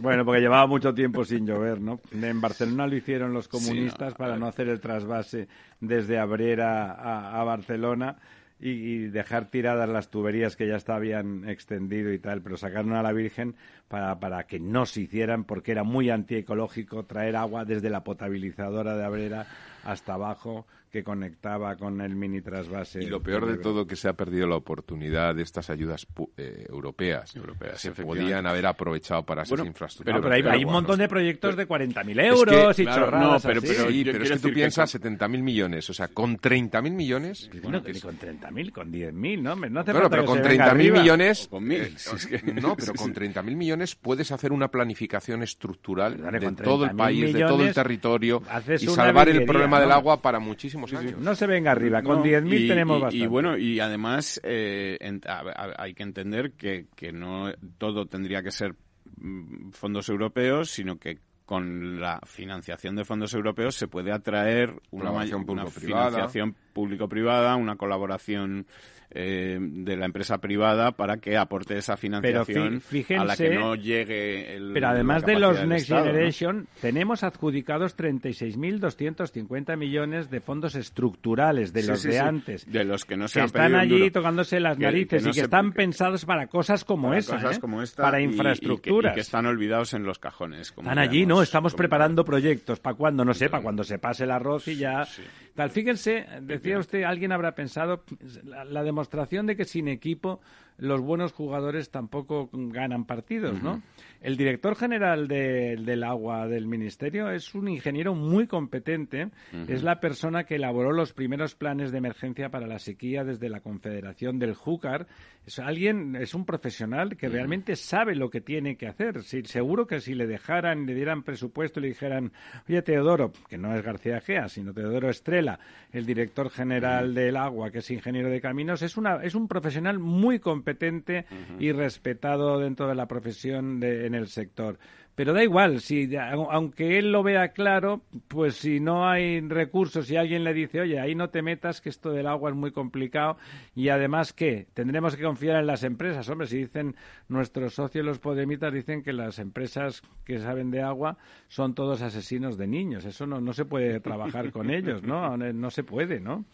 [0.00, 1.98] Bueno, porque llevaba mucho tiempo sin llover, ¿no?
[2.12, 5.48] En Barcelona lo hicieron los comunistas Sí, no, a para no hacer el trasvase
[5.80, 8.18] desde Abrera a, a Barcelona
[8.62, 13.12] y, dejar tiradas las tuberías que ya habían extendido y tal, pero sacaron a la
[13.12, 13.56] Virgen
[13.88, 18.96] para, para que no se hicieran porque era muy antiecológico traer agua desde la potabilizadora
[18.96, 19.46] de Abrera
[19.84, 23.02] hasta abajo que conectaba con el mini trasvase.
[23.02, 26.28] Y lo peor de todo que se ha perdido la oportunidad de estas ayudas pu-
[26.36, 27.34] eh, europeas.
[27.34, 30.20] Europeas, se podían haber aprovechado para esas Bueno, infraestructuras.
[30.20, 33.06] No, pero hay, hay un montón de proyectos de 40.000 Es euros que, y claro,
[33.06, 33.68] chorradas no, pero- así.
[33.74, 36.92] pero- sí, pero es que tú que piensas con- 70.000 millones, o sea, con 30.000
[36.92, 37.50] millones.
[37.62, 39.56] Bueno, que ni con 30.000, con 10.000, ¿no?
[39.56, 40.98] No hace Bueno, falta pero que con se venga 30.000 arriba.
[41.00, 41.46] millones.
[41.46, 45.42] O con mil, eh, es que- No, pero con 30.000 millones puedes hacer una planificación
[45.42, 48.42] estructural de todo el 30.000 país, de todo el territorio
[48.78, 51.20] y salvar el problema del agua para muchísimos años.
[51.20, 53.24] No se venga arriba, con No, 10.000 y- tenemos y- bastante.
[53.24, 58.06] Y bueno, y además eh, en- a- a- hay que entender que, que no todo
[58.06, 58.74] tendría que ser
[59.18, 65.10] mm, fondos europeos, sino que con la financiación de fondos europeos se puede atraer una,
[65.10, 68.66] una financiación público-privada, una colaboración
[69.14, 72.82] eh, de la empresa privada para que aporte esa financiación
[73.18, 76.10] a la que no llegue el Pero además de los Next Estado, ¿no?
[76.12, 82.18] Generation, tenemos adjudicados 36.250 millones de fondos estructurales, de Sí, los sí, de sí.
[82.20, 82.70] antes.
[82.72, 84.12] De los que no se que han están allí duro.
[84.12, 87.18] tocándose las Que- narices que no y que se- están pensados para cosas como para
[87.18, 87.60] esa, cosas ¿eh?
[87.60, 89.12] como esta para y- y que- infraestructuras.
[89.12, 90.72] Y que, están olvidados en los cajones.
[90.72, 91.42] como Están allí, ¿no?
[91.42, 92.80] Estamos preparando proyectos.
[92.80, 93.24] ¿Para cuándo?
[93.24, 95.06] No sé, para cuando se pase el arroz y ya.
[95.54, 98.04] Tal, fíjense, decía usted, alguien habrá pensado,
[98.44, 99.01] la, la demostración
[99.46, 100.40] de que sin equipo
[100.78, 103.82] los buenos jugadores tampoco ganan partidos, ¿no?
[104.22, 109.30] El director general del agua del ministerio es un ingeniero muy competente,
[109.66, 113.60] es la persona que elaboró los primeros planes de emergencia para la sequía desde la
[113.60, 115.08] Confederación del Júcar.
[115.44, 119.24] Es alguien, es un profesional que realmente sabe lo que tiene que hacer.
[119.24, 122.32] Si, seguro que si le dejaran, le dieran presupuesto y le dijeran,
[122.68, 125.58] oye Teodoro, que no es García Gea, sino Teodoro Estrella,
[125.90, 129.98] el director general del agua, que es ingeniero de caminos, es, una, es un profesional
[129.98, 131.26] muy competente
[131.58, 134.78] y respetado dentro de la profesión de, en el sector.
[135.14, 140.16] Pero da igual, si aunque él lo vea claro, pues si no hay recursos y
[140.16, 143.36] alguien le dice, oye, ahí no te metas, que esto del agua es muy complicado
[143.74, 144.68] y además, ¿qué?
[144.72, 146.30] Tendremos que confiar en las empresas.
[146.30, 146.96] Hombre, si dicen
[147.28, 152.56] nuestros socios los podemitas, dicen que las empresas que saben de agua son todos asesinos
[152.56, 153.04] de niños.
[153.04, 155.36] Eso no, no se puede trabajar con ellos, ¿no?
[155.36, 156.46] No se puede, ¿no?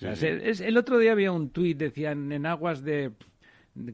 [0.00, 3.12] el otro día había un tuit, decían, en aguas de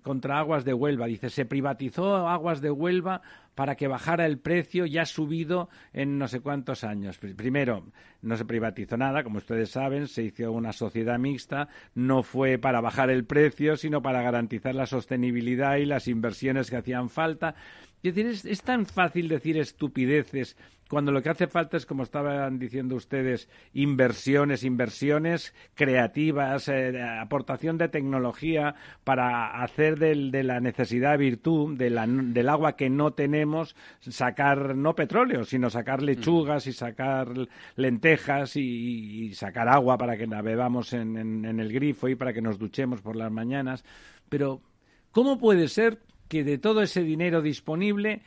[0.03, 1.07] contra Aguas de Huelva.
[1.07, 3.23] Dice, se privatizó Aguas de Huelva
[3.55, 7.19] para que bajara el precio ya subido en no sé cuántos años.
[7.19, 7.85] Primero,
[8.23, 12.81] no se privatizó nada, como ustedes saben, se hizo una sociedad mixta, no fue para
[12.81, 17.55] bajar el precio, sino para garantizar la sostenibilidad y las inversiones que hacían falta.
[18.03, 20.57] Es es tan fácil decir estupideces
[20.91, 27.79] cuando lo que hace falta es, como estaban diciendo ustedes, inversiones, inversiones creativas, eh, aportación
[27.79, 28.75] de tecnología
[29.05, 35.71] para hacer de la necesidad virtud, del agua que no tenemos, sacar no petróleo, sino
[35.71, 37.29] sacar lechugas y sacar
[37.77, 42.59] lentejas y, sacar agua para que la bebamos en el grifo y para que nos
[42.59, 43.85] duchemos por las mañanas.
[44.29, 44.61] Pero,
[45.13, 46.01] ¿cómo puede ser
[46.31, 48.23] que de todo ese dinero disponible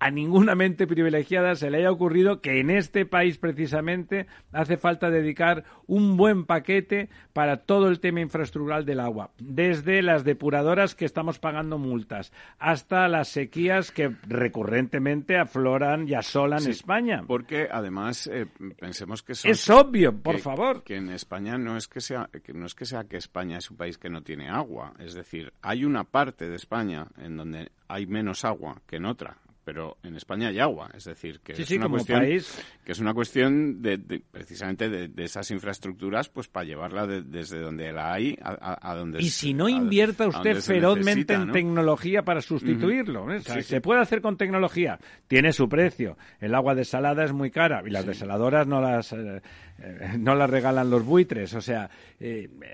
[0.00, 5.10] a ninguna mente privilegiada se le haya ocurrido que en este país precisamente hace falta
[5.10, 11.04] dedicar un buen paquete para todo el tema infraestructural del agua, desde las depuradoras que
[11.04, 17.22] estamos pagando multas hasta las sequías que recurrentemente afloran y asolan España.
[17.26, 18.46] Porque además eh,
[18.78, 22.64] pensemos que es obvio, por favor, que en España no es que sea que no
[22.64, 25.84] es que sea que España es un país que no tiene agua, es decir, hay
[25.84, 29.36] una parte de España en donde hay menos agua que en otra
[29.70, 33.80] pero en España hay agua, es decir, que, es, una cuestión, que es una cuestión
[33.80, 33.98] de,
[34.28, 39.54] precisamente de, esas infraestructuras, pues para llevarla desde donde la hay a, donde y si
[39.54, 43.42] no invierta usted ferozmente en tecnología para sustituirlo, ¿eh?
[43.62, 44.98] se puede hacer con tecnología,
[45.28, 49.40] tiene su precio, el agua desalada es muy cara y las desaladoras no las eh,
[49.78, 51.88] eh, no las regalan los buitres, o sea,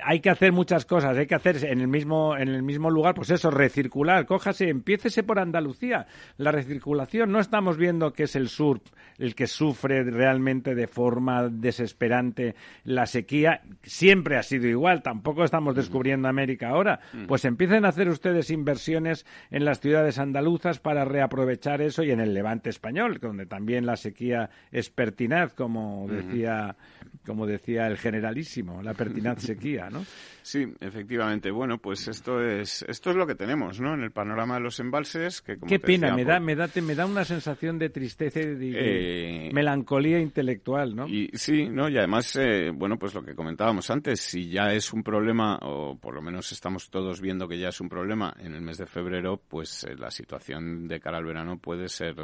[0.03, 3.15] hay que hacer muchas cosas, hay que hacer en el mismo en el mismo lugar,
[3.15, 6.07] pues eso, recircular, cójase, empiécese por Andalucía,
[6.39, 6.86] la recirculación
[7.27, 8.81] no estamos viendo que es el sur
[9.19, 13.63] el que sufre realmente de forma desesperante la sequía.
[13.83, 17.01] Siempre ha sido igual, tampoco estamos descubriendo América ahora.
[17.27, 22.21] Pues empiecen a hacer ustedes inversiones en las ciudades andaluzas para reaprovechar eso y en
[22.21, 26.77] el levante español, donde también la sequía es pertinaz, como decía,
[27.25, 30.05] como decía el generalísimo, la pertinaz sequía, ¿no?
[30.43, 31.51] Sí, efectivamente.
[31.51, 33.95] Bueno, pues esto es esto es lo que tenemos, ¿no?
[33.95, 35.43] En el panorama de los embalses.
[35.43, 39.47] Que, Qué pena, me da me da me da una sensación de tristeza y de,
[39.49, 41.09] eh, melancolía intelectual, ¿no?
[41.09, 44.93] Y sí, no y además, eh, bueno, pues lo que comentábamos antes, si ya es
[44.93, 48.55] un problema o por lo menos estamos todos viendo que ya es un problema en
[48.55, 52.15] el mes de febrero, pues eh, la situación de cara al verano puede ser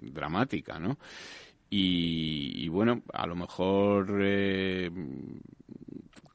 [0.00, 0.98] dramática, ¿no?
[1.68, 4.06] Y, bueno, a lo mejor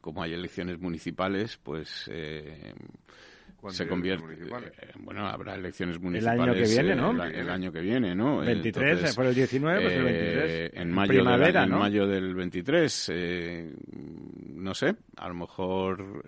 [0.01, 2.09] como hay elecciones municipales, pues
[3.70, 4.34] se convierte.
[4.34, 6.41] Eh, bueno, habrá elecciones municipales.
[6.41, 7.24] El año que viene, ¿no?
[7.24, 8.38] El, año que viene, ¿no?
[8.39, 10.49] 23, por el 19, pues el 23.
[10.49, 13.12] Eh, en mayo, Primavera, en mayo del 23.
[14.55, 16.24] no sé, a lo mejor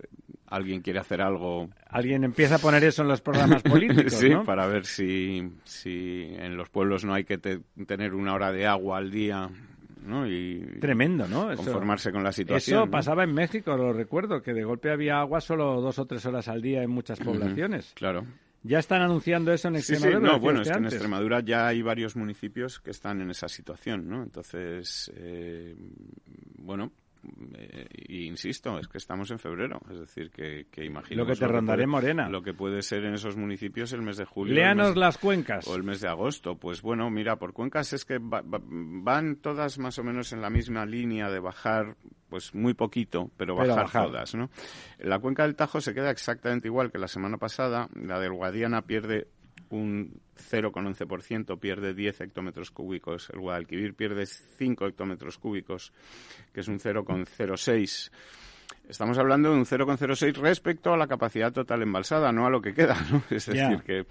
[0.46, 1.68] alguien quiere hacer algo.
[1.88, 6.56] Alguien empieza a poner eso en los programas políticos, sí, para ver si, si en
[6.56, 9.50] los pueblos no hay que tener una hora de agua al día
[10.26, 11.54] y Tremendo, ¿no?
[11.56, 12.82] conformarse con la situación.
[12.82, 16.24] Eso pasaba en México, lo recuerdo, que de golpe había agua solo dos o tres
[16.26, 17.92] horas al día en muchas poblaciones.
[17.94, 18.24] claro.
[18.66, 20.20] ¿Ya están anunciando eso en Extremadura?
[20.20, 23.46] Sí, no, bueno, es que en Extremadura ya hay varios municipios que están en esa
[23.46, 24.22] situación, ¿no?
[24.22, 25.76] Entonces, eh,
[26.56, 26.90] bueno,
[27.56, 31.46] eh, insisto, es que estamos en febrero, es decir, que, que imagino lo que te
[31.46, 32.28] rondaré morena.
[32.28, 34.54] Lo que puede ser en esos municipios el mes de julio.
[34.54, 35.66] Léanos las cuencas.
[35.66, 36.56] O el mes de agosto.
[36.56, 40.86] Pues bueno, mira, por cuencas es que van todas más o menos en la misma
[40.86, 41.96] línea de bajar
[42.28, 44.50] pues muy poquito, pero, bajar, todas, ¿no?
[44.98, 48.82] La cuenca del Tajo se queda exactamente igual que la semana pasada, la del Guadiana
[48.82, 49.28] pierde
[49.70, 53.30] un 0,11%, pierde 10 hectómetros cúbicos.
[53.30, 55.92] El Guadalquivir pierde 5 hectómetros cúbicos,
[56.52, 58.10] que es un 0,06%.
[58.88, 62.74] estamos hablando de un 0,06 respecto a la capacidad total embalsada, no a lo que
[62.74, 63.22] queda, ¿no?
[63.30, 64.06] Es decir, que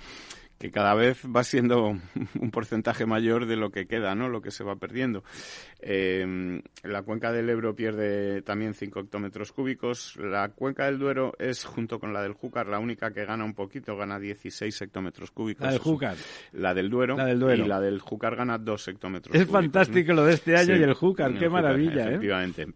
[0.64, 1.90] que cada vez va siendo
[2.40, 4.30] un porcentaje mayor de lo que queda, ¿no?
[4.30, 5.22] Lo que se va perdiendo.
[5.82, 10.16] Eh, la cuenca del Ebro pierde también 5 hectómetros cúbicos.
[10.16, 13.56] La cuenca del Duero es, junto con la del Júcar, la única que gana un
[13.56, 15.66] poquito, gana 16 hectómetros cúbicos.
[15.66, 16.16] La del Júcar.
[16.54, 17.18] La del Duero.
[17.18, 17.66] La del Duero.
[17.66, 19.62] Y la del Júcar gana 2 hectómetros Es cúbicos.
[19.62, 22.10] fantástico lo de este año Sí, y el Júcar, qué el Júcar, maravilla, ¿eh?
[22.12, 22.68] Efectivamente.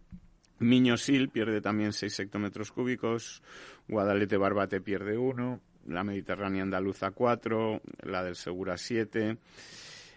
[0.59, 3.41] Miño-Sil pierde también 6 hectómetros cúbicos,
[3.87, 9.37] Guadalete-Barbate pierde 1, la Mediterránea Andaluza 4, la del Segura 7.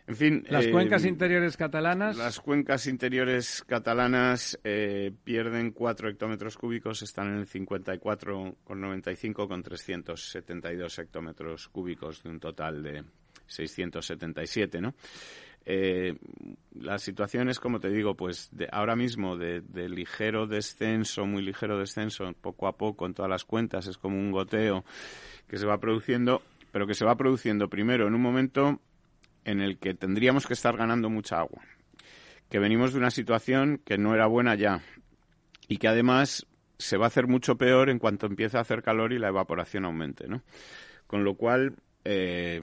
[0.07, 0.43] En fin.
[0.49, 2.17] Las eh, cuencas interiores catalanas.
[2.17, 10.99] Las cuencas interiores catalanas eh, pierden 4 hectómetros cúbicos, están en el 54,95 con 372
[10.99, 13.05] hectómetros cúbicos de un total de
[13.47, 14.95] 677, ¿no?
[15.73, 16.17] Eh,
[16.73, 21.79] la situación es, como te digo, pues de, ahora mismo de, ligero descenso, muy ligero
[21.79, 24.85] descenso, poco a poco en todas las cuentas, es como un goteo
[25.47, 26.43] que se va produciendo,
[26.73, 28.81] pero que se va produciendo primero en un momento
[29.45, 31.63] en el que tendríamos que estar ganando mucha agua,
[32.49, 34.83] que venimos de una situación que no era buena ya
[35.69, 36.49] y que además
[36.79, 39.85] se va a hacer mucho peor en cuanto empiece a hacer calor y la evaporación
[39.85, 40.43] aumente, ¿no?
[41.07, 42.61] Con lo cual, eh,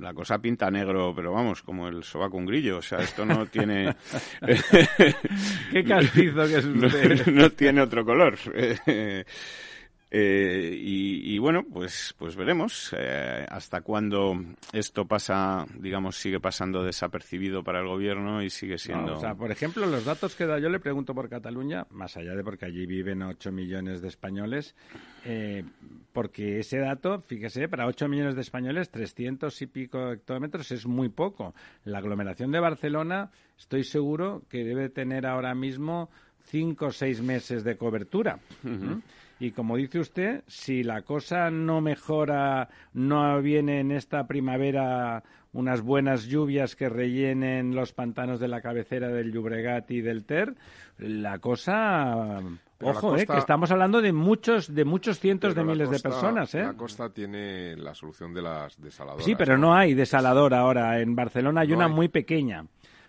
[0.00, 2.78] la cosa pinta negro, pero vamos, como el sobaco un grillo.
[2.78, 3.94] O sea, esto no tiene.
[5.70, 7.26] Qué castizo que es usted.
[7.26, 8.36] no, no tiene otro color.
[10.16, 14.36] Eh, y, y, bueno, pues, pues veremos eh, hasta cuándo
[14.72, 19.06] esto pasa, digamos, sigue pasando desapercibido para el gobierno y sigue siendo.
[19.06, 22.16] No, o sea, por ejemplo, los datos que da, yo le pregunto por Cataluña, más
[22.16, 24.76] allá de porque allí viven 8 millones de españoles,
[25.24, 25.64] eh,
[26.12, 31.08] porque ese dato, fíjese, para 8 millones de españoles, 300 y pico hectómetros es muy
[31.08, 31.56] poco.
[31.82, 36.08] La aglomeración de Barcelona, estoy seguro que debe tener ahora mismo
[36.44, 38.38] 5 o 6 meses de cobertura.
[38.62, 39.02] Uh -huh.
[39.44, 45.22] Y como dice usted, si la cosa no mejora, no viene en esta primavera
[45.52, 50.54] unas buenas lluvias que rellenen los pantanos de la cabecera del Llobregat y del Ter,
[50.98, 52.40] la cosa
[52.78, 56.12] Pero Ojo, eh, que estamos hablando de muchos, de muchos cientos de miles costa- de
[56.14, 56.62] personas, ¿eh?
[56.64, 59.24] La costa tiene la solución de las desaladoras.
[59.26, 61.00] Sí, pero no hay desalador ahora.
[61.00, 61.92] En Barcelona hay No una hay.
[61.92, 62.64] muy pequeña.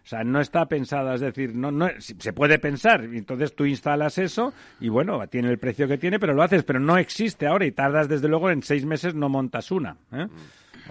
[0.05, 3.03] O sea, no está pensada, es decir, no, no, se puede pensar.
[3.05, 6.79] Entonces tú instalas eso y bueno, tiene el precio que tiene, pero lo haces, pero
[6.79, 9.97] no existe ahora y tardas desde luego en seis meses no montas una.
[10.11, 10.27] ¿eh?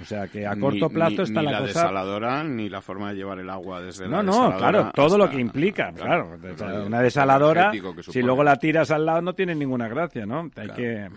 [0.01, 1.81] O sea que a corto Ni- plazo ni- está ni la, la cosa.
[1.81, 5.31] desaladora ni la forma de llevar el agua desde la No, no, claro, todo lo
[5.31, 6.37] que implica, claro.
[6.87, 7.73] Una desaladora,
[8.09, 10.43] si luego la tiras al lado no tiene ninguna gracia, ¿no?
[10.57, 10.75] Hay Claro.
[10.75, 11.09] que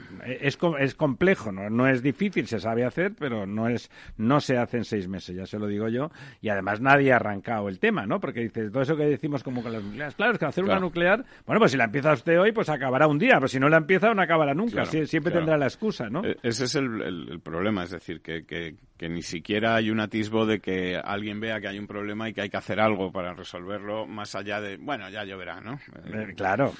[0.41, 1.69] es es complejo, ¿no?
[1.69, 5.35] No es difícil, se sabe hacer, pero no es no se hace en seis meses,
[5.35, 6.11] ya se lo digo yo.
[6.41, 8.19] Y además nadie ha arrancado el tema, ¿no?
[8.19, 10.15] Porque dices todo eso que decimos como con las nucleares.
[10.15, 13.07] Claro, es que hacer una nuclear, bueno, pues si la empieza usted hoy, pues acabará
[13.07, 14.83] un día, pero si no la empieza, no acabará nunca.
[14.85, 16.23] Sie- siempre tendrá la excusa, ¿no?
[16.23, 19.75] E- Ese es el, el- el problema, es decir, que, que- big que ni siquiera
[19.75, 22.57] hay un atisbo de que alguien vea que hay un problema y que hay que
[22.57, 25.79] hacer algo para resolverlo, más allá de, bueno, ya lloverá, ¿no?
[26.05, 26.73] Eh, claro.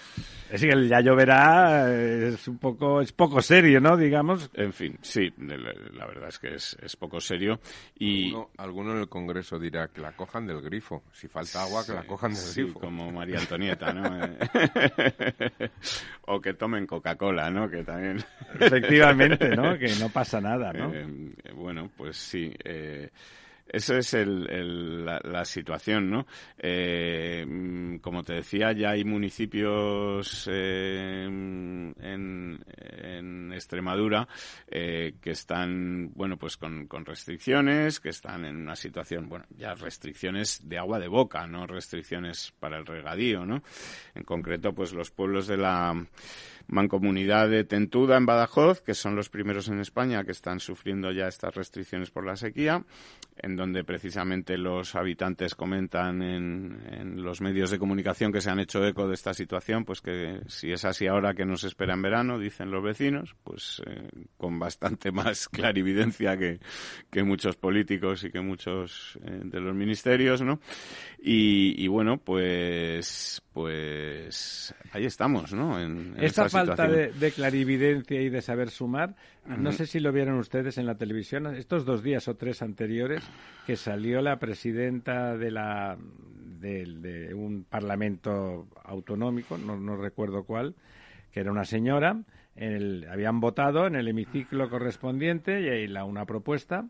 [0.50, 3.98] Es que el ya lloverá eh, es un poco es poco serio, ¿no?
[3.98, 4.50] Digamos.
[4.54, 7.60] En fin, sí, la, verdad es que es, es poco serio
[8.00, 8.28] y...
[8.28, 11.04] Alguno, alguno en el Congreso dirá que la cojan del grifo.
[11.12, 12.80] Si falta agua, que la cojan del Sí, grifo.
[12.80, 14.08] como María Antonieta, ¿no?
[16.30, 17.70] O que tomen Coca-Cola, ¿no?
[17.70, 18.18] Que también...
[18.60, 19.78] Efectivamente, ¿no?
[19.78, 20.94] Que no pasa nada, ¿no?
[20.94, 21.06] Eh,
[21.56, 22.54] bueno, pues sí.
[22.64, 23.10] Eh,
[23.70, 26.26] esa es el, el- la, la situación, ¿no?
[26.58, 34.26] Eh, mm, como te decía, ya hay municipios eh, en, en Extremadura
[34.70, 39.74] eh, que están, bueno, pues con, con restricciones, que están en una situación, bueno, ya
[39.74, 43.64] restricciones de agua de boca, no restricciones para el regadío, ¿no?
[44.16, 45.94] En concreto, pues los pueblos de la
[46.68, 51.28] Mancomunidad de Tentuda en Badajoz, que son los primeros en España que están sufriendo ya
[51.28, 52.84] estas restricciones por la sequía,
[53.38, 58.60] en donde precisamente los habitantes comentan en, en los medios de comunicación que se han
[58.60, 62.02] hecho eco de esta situación, pues que si es así ahora que nos espera en
[62.02, 66.60] verano, dicen los vecinos, pues eh, con bastante más clarividencia que,
[67.10, 70.60] que muchos políticos y que muchos eh, de los ministerios, ¿no?
[71.20, 75.80] Y, y bueno, pues, pues ahí estamos, ¿no?
[75.80, 76.88] En, en Esta esta falta
[77.20, 81.48] de, clarividencia y de saber sumar, no sé si lo vieron ustedes en la televisión,
[81.56, 83.24] estos dos días o tres anteriores,
[83.66, 85.98] que salió la presidenta de la
[86.60, 90.76] de, de un parlamento autonómico, no, no recuerdo cuál,
[91.32, 92.20] que era una señora,
[92.56, 96.86] en el- habían votado en el hemiciclo correspondiente y hay la, una propuesta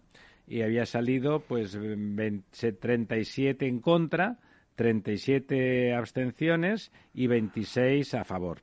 [0.47, 4.37] y había salido pues 20 37 en contra,
[4.75, 8.59] 37 abstenciones y 26 a favor.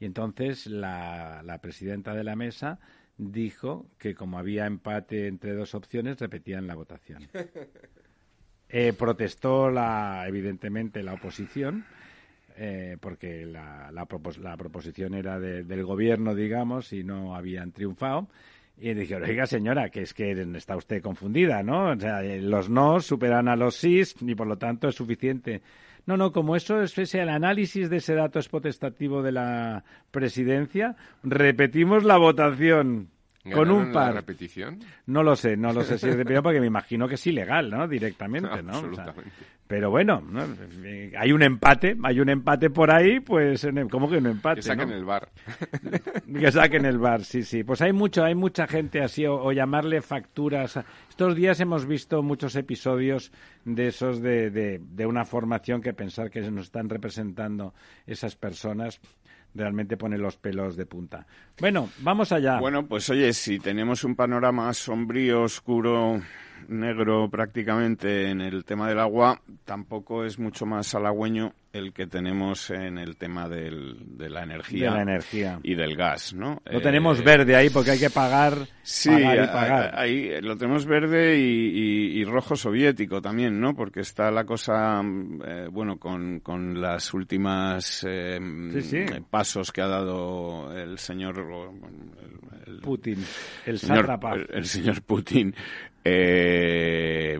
[0.00, 2.78] Y entonces la, la presidenta de la mesa
[3.18, 7.28] dijo que como había empate entre dos opciones, repetían la votación.
[8.70, 11.86] Eh, protestó, la, evidentemente, la oposición,
[12.54, 18.28] eh, porque la, la, proposición era del gobierno, digamos, y no habían triunfado.
[18.76, 21.92] Y dije, oiga, señora, que es que está usted confundida, ¿no?
[21.92, 25.62] O sea, eh, los no superan a los sí y por lo tanto es suficiente.
[26.08, 29.84] No, no, como eso es ese el análisis de ese dato es potestativo de la
[30.10, 33.10] presidencia, repetimos la votación
[33.52, 34.08] con un par.
[34.14, 34.78] La repetición?
[35.06, 37.70] No lo sé, no lo sé si es de porque me imagino que es ilegal,
[37.70, 37.86] ¿no?
[37.88, 38.72] Directamente, ¿no?
[38.72, 39.30] Absolutamente.
[39.66, 40.22] pero bueno,
[41.18, 44.56] hay un empate, hay un empate por ahí, pues, ¿cómo que un empate?
[44.56, 45.28] Que saquen el bar.
[46.40, 47.64] que saquen el bar, sí, sí.
[47.64, 50.78] Pues hay mucho, hay mucha gente así, o, llamarle facturas.
[51.08, 53.32] Estos días hemos visto muchos episodios
[53.64, 57.74] de esos de, de, de una formación que pensar que nos están representando
[58.06, 59.00] esas personas
[59.54, 61.26] realmente pone los pelos de punta.
[61.60, 62.60] Bueno, vamos allá.
[62.60, 66.20] Bueno, pues oye, si tenemos un panorama sombrío, oscuro,
[66.68, 72.70] negro prácticamente en el tema del agua, tampoco es mucho más halagüeño el que tenemos
[72.70, 76.62] en el tema del, de la energía, de la energía y del gas, ¿no?
[76.64, 82.56] Lo tenemos verde ahí porque hay que pagar, sí, ahí lo tenemos verde y, rojo
[82.56, 83.74] soviético también, ¿no?
[83.74, 88.38] Porque está la cosa, eh, bueno, con, con las últimas eh,
[89.30, 91.42] pasos que ha dado el señor
[92.82, 93.24] Putin,
[93.64, 94.18] el señor,
[94.50, 95.54] el señor Putin
[96.10, 97.38] eh,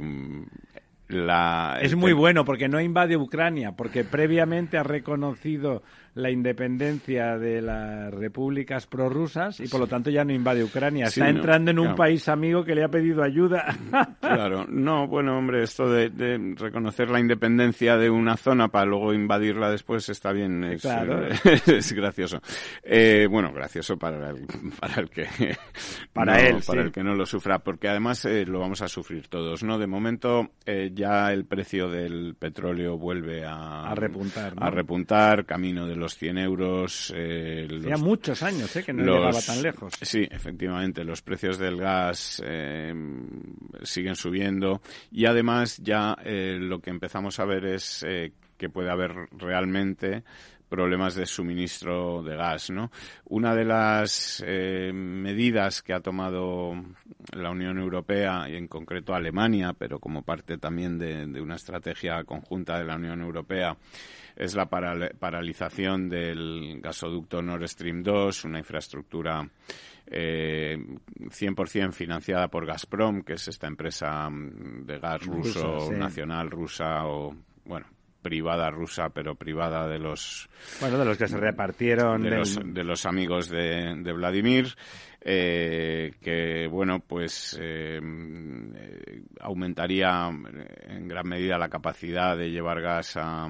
[1.09, 5.83] la, es muy bueno porque no invade Ucrania, porque previamente ha reconocido
[6.15, 11.07] la independencia de las repúblicas prorrusas y por lo tanto ya no invade Ucrania.
[11.07, 13.77] Está entrando en un país amigo que le ha pedido ayuda.
[14.21, 19.71] claro, no, bueno, hombre, esto de, reconocer la independencia de una zona para luego invadirla
[19.71, 21.29] después está bien, es, claro.
[21.67, 22.41] es gracioso.
[22.83, 24.47] Eh, bueno, gracioso para el,
[24.81, 25.27] para el que
[26.13, 29.29] para él, para el que no lo sufra, porque además eh, lo vamos a sufrir
[29.29, 29.79] todos, ¿no?
[29.79, 35.87] De momento eh, ya el precio del petróleo vuelve a, a repuntar, a repuntar, camino
[35.87, 37.13] de los 100 euros.
[37.15, 37.67] Eh,
[37.99, 38.83] muchos años ¿eh?
[38.85, 39.93] que no llegaba tan lejos.
[40.01, 42.93] Sí, efectivamente, los precios del gas eh,
[43.83, 44.81] siguen subiendo
[45.11, 48.05] y además ya eh, lo que empezamos a ver es
[48.57, 50.25] que puede haber realmente
[50.69, 52.91] problemas de suministro de gas, ¿no?
[53.25, 56.73] Una de las medidas que ha tomado
[57.33, 62.79] la Unión Europea y en concreto Alemania, pero como parte también de una estrategia conjunta
[62.79, 63.77] de la Unión Europea,
[64.39, 69.49] es la paralización del gasoducto Nord Stream 2, una infraestructura
[70.07, 77.35] eh, 100% financiada por Gazprom, que es esta empresa de gas ruso, nacional rusa o,
[77.65, 77.87] bueno,
[78.23, 80.49] privada rusa, pero privada de los...
[80.81, 82.23] Bueno, de los que se repartieron...
[82.23, 84.75] De, los, amigos de, Vladimir.
[85.21, 90.31] Eh, que bueno pues eh, eh, aumentaría
[90.87, 93.49] en gran medida la capacidad de llevar gas a,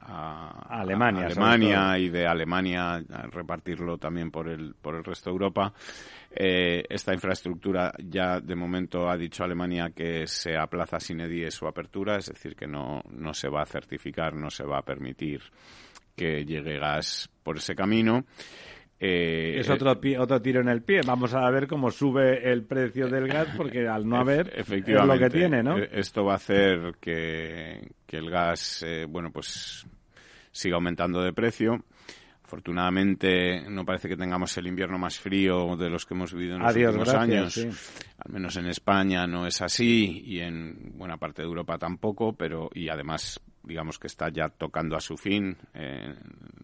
[0.00, 5.34] a, Alemania, Alemania y de Alemania a repartirlo también por el, por el resto de
[5.34, 5.72] Europa.
[6.32, 11.66] Eh, esta infraestructura ya de momento ha dicho Alemania que se aplaza sin edie su
[11.66, 15.42] apertura, es decir, que no, no se va a certificar, no se va a permitir
[16.14, 18.24] que llegue gas por ese camino.
[19.02, 21.00] Eh, es otro, otro tiro en el pie.
[21.06, 25.20] Vamos a ver cómo sube el precio del gas, porque al no haber, efectivamente, es
[25.20, 25.78] lo que tiene, ¿no?
[25.78, 29.86] Eh, esto va a hacer que, que el gas, eh, bueno, pues
[30.52, 31.82] siga aumentando de precio.
[32.50, 36.62] Afortunadamente no parece que tengamos el invierno más frío de los que hemos vivido en
[36.62, 37.56] los últimos años.
[37.56, 42.68] Al menos en España no es así y en buena parte de Europa tampoco, pero
[42.74, 45.56] y además digamos que está ya tocando a su fin.
[45.74, 46.12] Eh,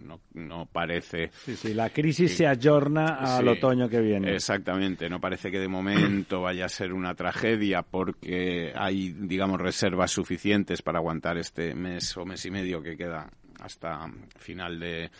[0.00, 1.30] no, no, parece.
[1.44, 4.34] Sí, sí, la crisis se ayorna al otoño que viene.
[4.34, 10.10] Exactamente, no parece que de momento vaya a ser una tragedia porque hay, digamos, reservas
[10.10, 13.30] suficientes para aguantar este mes o mes y medio que queda
[13.60, 15.10] hasta final de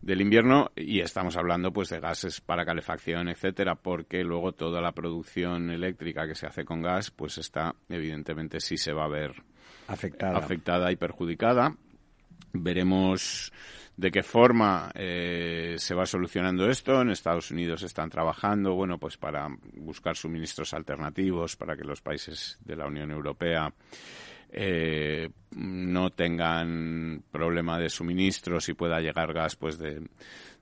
[0.00, 4.92] del invierno y estamos hablando pues de gases para calefacción, etcétera, porque luego toda la
[4.92, 9.42] producción eléctrica que se hace con gas pues está evidentemente sí se va a ver
[9.88, 11.74] afectada, afectada y perjudicada.
[12.52, 13.52] Veremos
[13.98, 17.02] de qué forma eh, se va solucionando esto.
[17.02, 22.58] En Estados Unidos están trabajando, bueno, pues para buscar suministros alternativos para que los países
[22.64, 23.72] de la Unión Europea
[24.50, 30.02] eh, no tengan problema de suministros y pueda llegar gas pues de,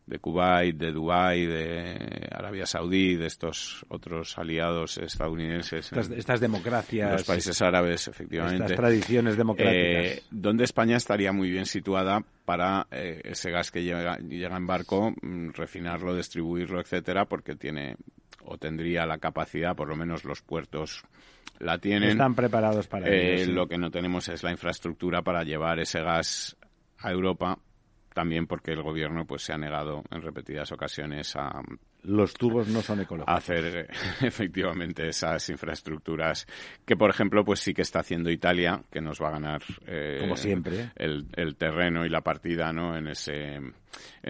[0.07, 5.93] de Kuwait, de Dubái, de Arabia Saudí, de estos otros aliados estadounidenses.
[5.93, 7.13] Estas, democracias.
[7.13, 8.65] Los países árabes, efectivamente.
[8.65, 9.77] Estas tradiciones democráticas.
[9.77, 14.67] Eh, donde España estaría muy bien situada para eh, ese gas que llega, llega en
[14.67, 17.97] barco, mm, refinarlo, distribuirlo, etcétera, porque tiene
[18.45, 21.03] o tendría la capacidad, por lo menos los puertos
[21.61, 22.11] la tienen.
[22.11, 23.43] Están preparados para ello.
[23.43, 26.57] Eh, lo que no tenemos es la infraestructura para llevar ese gas
[26.99, 27.59] a Europa
[28.17, 31.61] también porque el gobierno pues se ha negado en repetidas ocasiones a
[32.03, 33.37] los tubos no son ecológicos.
[33.37, 33.91] hacer
[34.23, 36.47] efectivamente esas infraestructuras
[36.87, 40.17] que por ejemplo pues sí que está haciendo Italia que nos va a ganar eh,
[40.23, 43.75] como siempre el, el, terreno y la partida no en ese en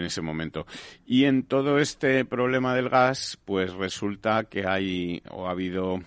[0.05, 0.67] ese momento
[1.07, 6.01] y en todo este problema del gas pues resulta que hay o ha habido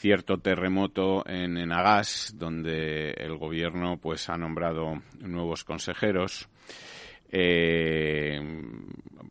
[0.00, 6.48] cierto terremoto en Enagas donde el gobierno pues ha nombrado nuevos consejeros
[7.30, 8.40] eh,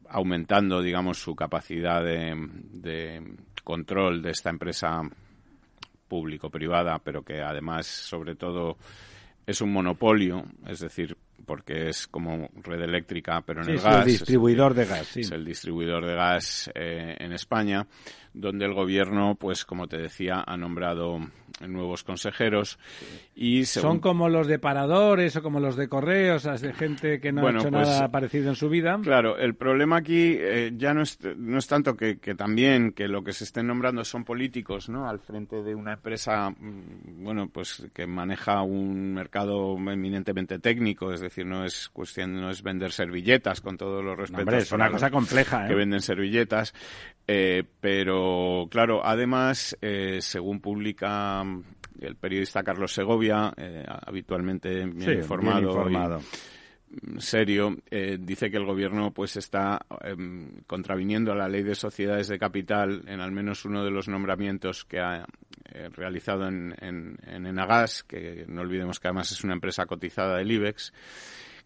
[0.10, 5.02] aumentando, digamos, su capacidad de, control de esta empresa
[6.08, 8.78] público-privada, pero que además, sobre todo,
[9.48, 11.18] es un monopolio, es decir,
[11.50, 13.96] porque es como red eléctrica, pero en el gas.
[13.96, 17.88] Es el distribuidor de gas, Es el distribuidor de gas eh, en España,
[18.36, 21.20] donde el gobierno, pues como te decía, ha nombrado
[21.68, 22.80] nuevos consejeros
[23.36, 27.48] y son como los de paradores o como los de correos, de gente que no
[27.48, 29.00] ha hecho pues, nada parecido en su vida.
[29.02, 33.24] Claro, el problema aquí eh, ya no es, no es tanto que, también que lo
[33.24, 35.10] que se estén nombrando son políticos, ¿no?
[35.10, 41.22] Al frente de una empresa, mm, bueno, pues que maneja un mercado eminentemente técnico, es
[41.22, 44.54] decir, no es cuestión, no es vender servilletas con todos los respetos.
[44.54, 45.76] es una cosa compleja, Que ¿eh?
[45.76, 46.74] venden servilletas,
[47.28, 49.78] eh, pero claro, además,
[50.20, 51.44] según publica
[52.02, 56.22] el periodista Carlos Segovia, eh, habitualmente bien informado,
[57.20, 62.28] serio, eh, dice que el gobierno pues está em, contraviniendo a la ley de sociedades
[62.28, 65.26] de capital en al menos uno de los nombramientos que ha
[65.72, 70.38] eh, realizado en, en, en Enagas, que no olvidemos que además es una empresa cotizada
[70.38, 70.94] del IBEX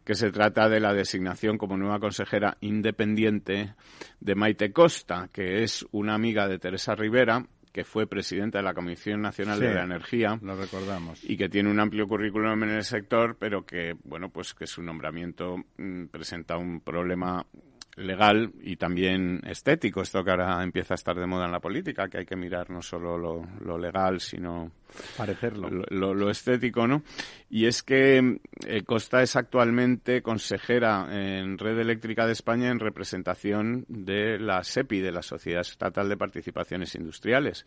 [0.04, 3.76] que se trata de la designación como nueva consejera independiente
[4.20, 8.76] de Maite Costa, que es una amiga de Teresa Rivera que fue presidenta de la
[8.76, 10.40] Comisión Nacional de la Energía.
[10.44, 11.24] Lo recordamos.
[11.24, 14.84] Y que tiene un amplio currículum en el sector, pero que, bueno, pues que su
[14.84, 17.46] nombramiento mm, presenta un problema
[17.96, 22.08] legal y también estético, esto que ahora empieza a estar de moda en la política,
[22.08, 24.72] que hay que mirar no solo lo, legal, sino
[25.16, 27.04] parecerlo lo, estético, ¿no?
[27.50, 33.86] Y es que eh, Costa es actualmente consejera en Red Eléctrica de España en representación
[33.88, 37.66] de la SEPI, de la Sociedad Estatal de Participaciones Industriales,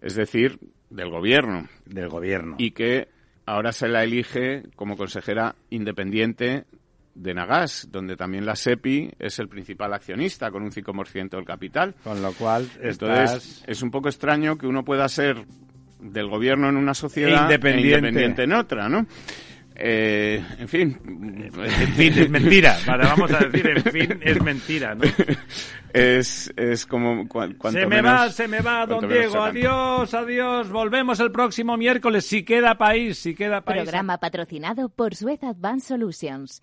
[0.00, 0.58] es decir,
[0.90, 1.68] del gobierno.
[1.86, 2.56] Del gobierno.
[2.58, 3.08] Y que
[3.46, 6.66] ahora se la elige como consejera independiente
[7.18, 11.94] de Nagas, donde también la SEPI es el principal accionista con un 5% del capital.
[12.04, 15.44] Con lo cual, entonces es un poco extraño que uno pueda ser
[16.00, 19.06] del gobierno en una sociedad independiente, e independiente en otra, ¿no?
[19.80, 20.98] Eh, en fin.
[21.06, 22.76] En fin, es mentira.
[22.86, 25.04] vamos a decir, en fin, es mentira, ¿no?
[25.90, 27.26] Es, es como
[27.70, 29.42] Se me va, se me va, don Diego.
[29.42, 30.68] Adiós, adiós.
[30.68, 32.26] Volvemos el próximo miércoles.
[32.26, 33.84] Si queda país, si queda país.
[33.84, 36.62] Programa patrocinado por Suez Advanced Solutions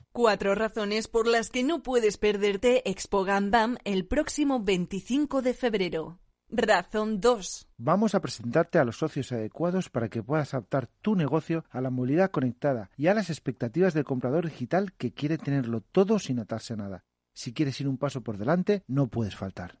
[0.13, 6.19] Cuatro razones por las que no puedes perderte Expo Gandam el próximo 25 de febrero.
[6.49, 7.69] Razón 2.
[7.77, 11.91] Vamos a presentarte a los socios adecuados para que puedas adaptar tu negocio a la
[11.91, 16.73] movilidad conectada y a las expectativas del comprador digital que quiere tenerlo todo sin atarse
[16.73, 17.05] a nada.
[17.33, 19.80] Si quieres ir un paso por delante, no puedes faltar.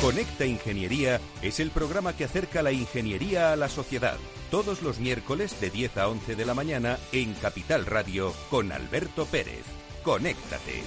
[0.00, 4.16] Conecta Ingeniería es el programa que acerca la ingeniería a la sociedad.
[4.50, 9.26] Todos los miércoles de 10 a 11 de la mañana en Capital Radio con Alberto
[9.26, 9.62] Pérez.
[10.02, 10.82] Conéctate.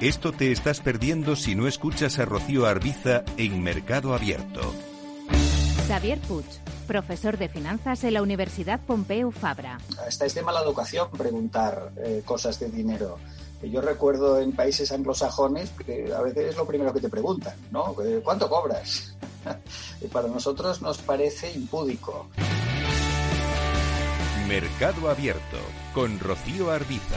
[0.00, 4.74] Esto te estás perdiendo si no escuchas a Rocío Arbiza en Mercado Abierto.
[5.86, 6.46] Xavier Puig,
[6.88, 9.78] profesor de finanzas en la Universidad Pompeu Fabra.
[10.04, 13.18] Hasta es de mala educación preguntar eh, cosas de dinero.
[13.62, 17.94] Yo recuerdo en países anglosajones que a veces es lo primero que te preguntan, ¿no?
[18.22, 19.14] ¿Cuánto cobras?
[20.00, 22.28] y para nosotros nos parece impúdico.
[24.46, 25.58] Mercado Abierto
[25.92, 27.16] con Rocío Arbiza.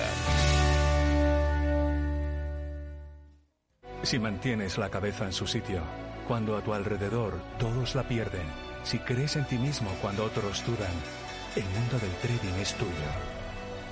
[4.04, 5.82] Si mantienes la cabeza en su sitio,
[6.28, 8.46] cuando a tu alrededor todos la pierden,
[8.84, 10.92] si crees en ti mismo cuando otros dudan,
[11.56, 13.41] el mundo del trading es tuyo.